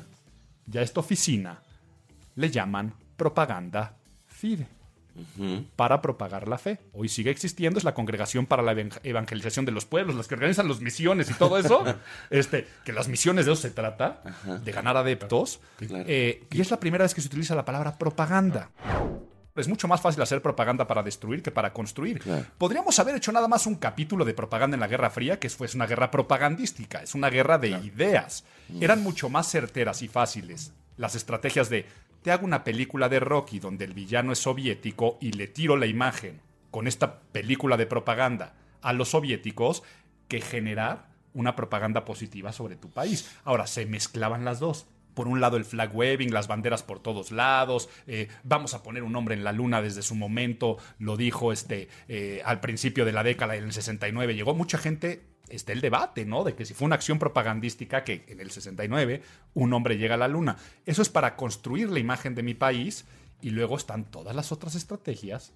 [0.65, 1.63] ya esta oficina
[2.35, 3.95] le llaman propaganda
[4.27, 4.82] fide.
[5.15, 5.65] Uh -huh.
[5.75, 6.79] para propagar la fe.
[6.91, 8.71] Hoy sigue existiendo, es la congregación para la
[9.03, 11.83] evangelización de los pueblos, las que organizan las misiones y todo eso.
[12.31, 14.23] este, que las misiones de eso se trata,
[14.63, 15.59] de ganar adeptos.
[15.77, 16.05] Claro.
[16.07, 18.71] Eh, y es la primera vez que se utiliza la palabra propaganda.
[19.55, 22.19] Es mucho más fácil hacer propaganda para destruir que para construir.
[22.19, 22.45] Claro.
[22.57, 25.67] Podríamos haber hecho nada más un capítulo de propaganda en la Guerra Fría, que fue
[25.75, 27.85] una guerra propagandística, es una guerra de claro.
[27.85, 28.45] ideas.
[28.81, 31.85] Eran mucho más certeras y fáciles las estrategias de
[32.23, 35.85] te hago una película de Rocky donde el villano es soviético y le tiro la
[35.85, 36.39] imagen
[36.71, 39.83] con esta película de propaganda a los soviéticos
[40.27, 43.29] que generar una propaganda positiva sobre tu país.
[43.43, 44.85] Ahora, se mezclaban las dos.
[45.13, 49.03] Por un lado el flag waving, las banderas por todos lados, eh, vamos a poner
[49.03, 53.11] un hombre en la luna desde su momento, lo dijo este, eh, al principio de
[53.11, 56.43] la década, en el 69, llegó mucha gente está el debate, ¿no?
[56.43, 59.21] De que si fue una acción propagandística que en el 69
[59.53, 60.57] un hombre llega a la luna.
[60.85, 63.05] Eso es para construir la imagen de mi país
[63.41, 65.53] y luego están todas las otras estrategias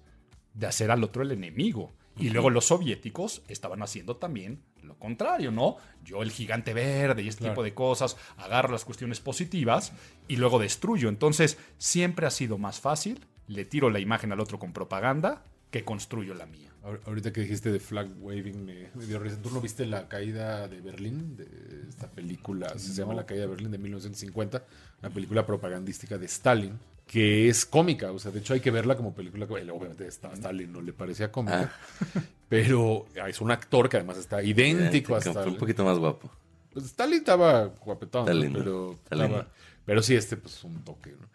[0.54, 1.92] de hacer al otro el enemigo.
[2.16, 5.76] Y luego los soviéticos estaban haciendo también lo contrario, ¿no?
[6.04, 7.54] Yo el gigante verde y este claro.
[7.54, 9.92] tipo de cosas, agarro las cuestiones positivas
[10.26, 11.08] y luego destruyo.
[11.08, 15.84] Entonces, siempre ha sido más fácil, le tiro la imagen al otro con propaganda que
[15.84, 16.72] construyo la mía.
[17.04, 19.36] Ahorita que dijiste de flag waving, me, me dio risa.
[19.42, 21.36] ¿Tú no viste la caída de Berlín?
[21.36, 21.46] De
[21.88, 22.78] esta película, no.
[22.78, 24.64] se llama La caída de Berlín de 1950,
[25.02, 26.78] una película propagandística de Stalin.
[27.08, 28.12] Que es cómica.
[28.12, 29.46] O sea, de hecho hay que verla como película.
[29.46, 31.72] Obviamente a Stalin no le parecía cómica.
[32.14, 32.20] Ah.
[32.48, 35.52] Pero es un actor que además está idéntico a Fue Stalin.
[35.54, 36.30] un poquito más guapo.
[36.72, 38.30] Pues Stalin estaba guapetón, ¿no?
[38.32, 38.58] Stalin, ¿no?
[38.60, 39.24] pero, Stalin.
[39.24, 39.48] estaba-
[39.84, 41.26] pero sí, este pues un toque, ¿no?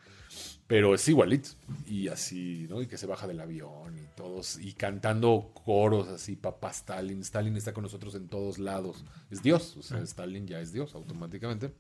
[0.66, 1.50] Pero es igualito.
[1.86, 2.82] Y así, ¿no?
[2.82, 7.20] Y que se baja del avión y todos, y cantando coros así, papá Stalin.
[7.22, 9.04] Stalin está con nosotros en todos lados.
[9.30, 11.74] Es Dios, o sea, Stalin ya es Dios automáticamente.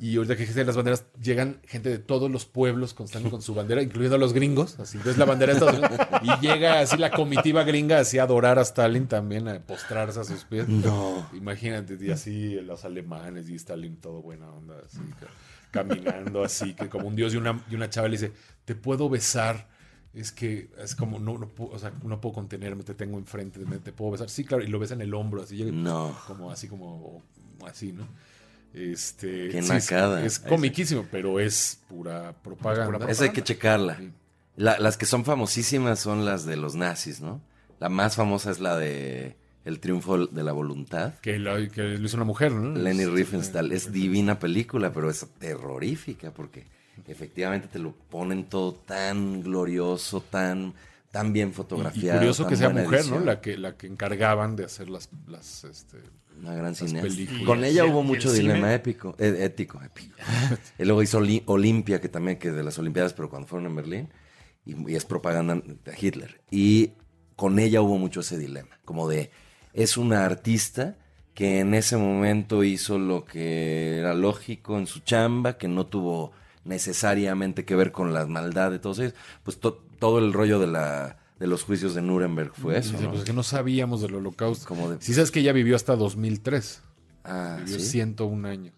[0.00, 3.54] Y ahorita que dijiste las banderas, llegan gente de todos los pueblos con con su
[3.54, 4.78] bandera, incluyendo a los gringos.
[4.80, 6.06] Así, entonces la bandera de Estados Unidos.
[6.22, 10.24] Y llega así la comitiva gringa, así a adorar a Stalin también, a postrarse a
[10.24, 10.68] sus pies.
[10.68, 11.28] No.
[11.32, 15.28] Imagínate, y así los alemanes y Stalin todo buena onda, así, ca-
[15.70, 18.32] caminando así, que como un dios y una, y una chava le dice,
[18.64, 19.68] te puedo besar.
[20.12, 23.58] Es que es como, no, no, puedo, o sea, no puedo contenerme, te tengo enfrente,
[23.82, 24.30] te puedo besar.
[24.30, 26.16] Sí, claro, y lo besa en el hombro, así, No.
[26.28, 27.20] como así, como
[27.66, 28.06] así, ¿no?
[28.74, 30.24] Este, Qué sí, nacada.
[30.24, 33.08] Es, comiquísimo, pero es pura propaganda.
[33.08, 33.98] Esa hay que checarla.
[34.56, 37.40] La- las que son famosísimas son las de los nazis, ¿no?
[37.80, 41.14] La más famosa es la de El triunfo de la voluntad.
[41.20, 42.76] Que, la- que lo hizo una mujer, ¿no?
[42.78, 43.72] Lenny Es- Riefenstahl.
[43.72, 46.66] Es divina película, pero es terrorífica porque
[47.08, 50.74] efectivamente te lo ponen todo tan glorioso, tan,
[51.10, 52.18] tan bien Y, y fotografiado.
[52.18, 53.20] curioso tan que sea mujer, edición.
[53.20, 53.24] ¿no?
[53.24, 55.98] La que, la que encargaban de hacer las, las este,
[56.40, 57.08] Una gran las cineasta.
[57.08, 57.44] películas.
[57.44, 58.42] Con ella el- hubo el mucho cine.
[58.42, 60.16] dilema épico, eh, ético, épico.
[60.78, 63.76] y luego hizo Oli- Olimpia, que también, que de las Olimpiadas, pero cuando fueron en
[63.76, 64.08] Berlín,
[64.66, 66.40] y, y es propaganda de Hitler.
[66.50, 66.92] Y
[67.36, 69.30] con ella hubo mucho ese dilema, como de,
[69.72, 70.96] es una artista
[71.34, 76.30] que en ese momento hizo lo que era lógico en su chamba, que no tuvo
[76.64, 80.66] necesariamente que ver con la maldad de todos ellos, pues to- todo el rollo de
[80.66, 83.10] la de los juicios de Nuremberg fue eso, Dice, ¿no?
[83.10, 84.66] pues es que no sabíamos del holocausto.
[84.66, 86.82] Como de- Si sabes que ella vivió hasta 2003.
[87.24, 87.86] Ah, vivió ¿sí?
[87.86, 88.74] 101 años.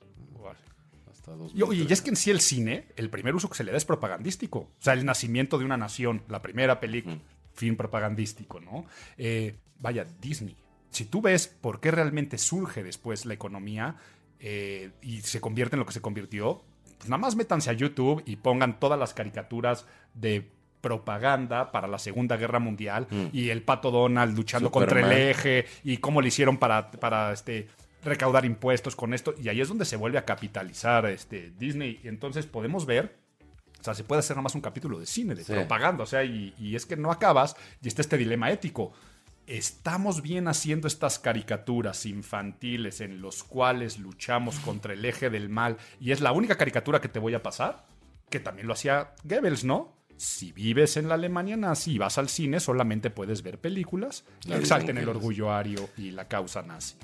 [1.11, 1.69] Hasta Y, 2003.
[1.69, 3.77] oye, y es que en sí el cine, el primer uso que se le da
[3.77, 4.59] es propagandístico.
[4.61, 7.19] O sea, el nacimiento de una nación, la primera película,
[7.55, 8.87] film propagandístico, ¿no?
[9.19, 10.57] Eh, vaya, Disney.
[10.91, 13.97] Si tú ves por qué realmente surge después la economía
[14.41, 16.63] eh, y se convierte en lo que se convirtió,
[16.99, 20.51] pues nada más métanse a YouTube y pongan todas las caricaturas de
[20.87, 25.97] propaganda para la Segunda Guerra Mundial y el pato Donald luchando contra el eje y
[25.97, 27.67] cómo le hicieron para, para este,
[28.05, 29.35] recaudar impuestos con esto.
[29.43, 32.01] Y ahí es donde se vuelve a capitalizar este, Disney.
[32.05, 33.17] Entonces podemos ver,
[33.81, 35.53] o sea, se puede hacer nada más un capítulo de cine, de Sí.
[35.53, 36.05] propaganda.
[36.05, 38.93] O sea, y, y es que no acabas y está este dilema ético.
[39.47, 45.77] ¿Estamos bien haciendo estas caricaturas infantiles en los cuales luchamos contra el eje del mal
[46.01, 47.87] y es la única caricatura que te voy a pasar?
[48.29, 49.95] Que también lo hacía Goebbels, ¿no?
[50.17, 54.49] Si vives en la Alemania nazi y vas al cine, solamente puedes ver películas que
[54.49, 56.97] Claro, exalten el orgullo ario y la causa nazi.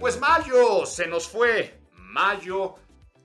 [0.00, 1.80] Pues mayo se nos fue.
[1.96, 2.74] Mayo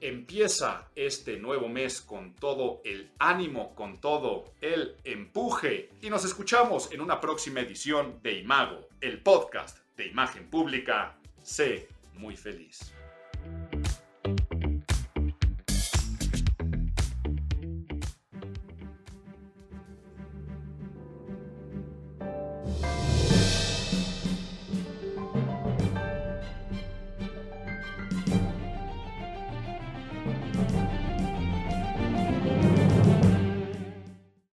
[0.01, 5.89] empieza este nuevo mes con todo el ánimo, con todo el empuje.
[6.01, 11.17] Y nos escuchamos en una próxima edición de Imago, el podcast de imagen pública.
[11.41, 12.93] Sé muy feliz.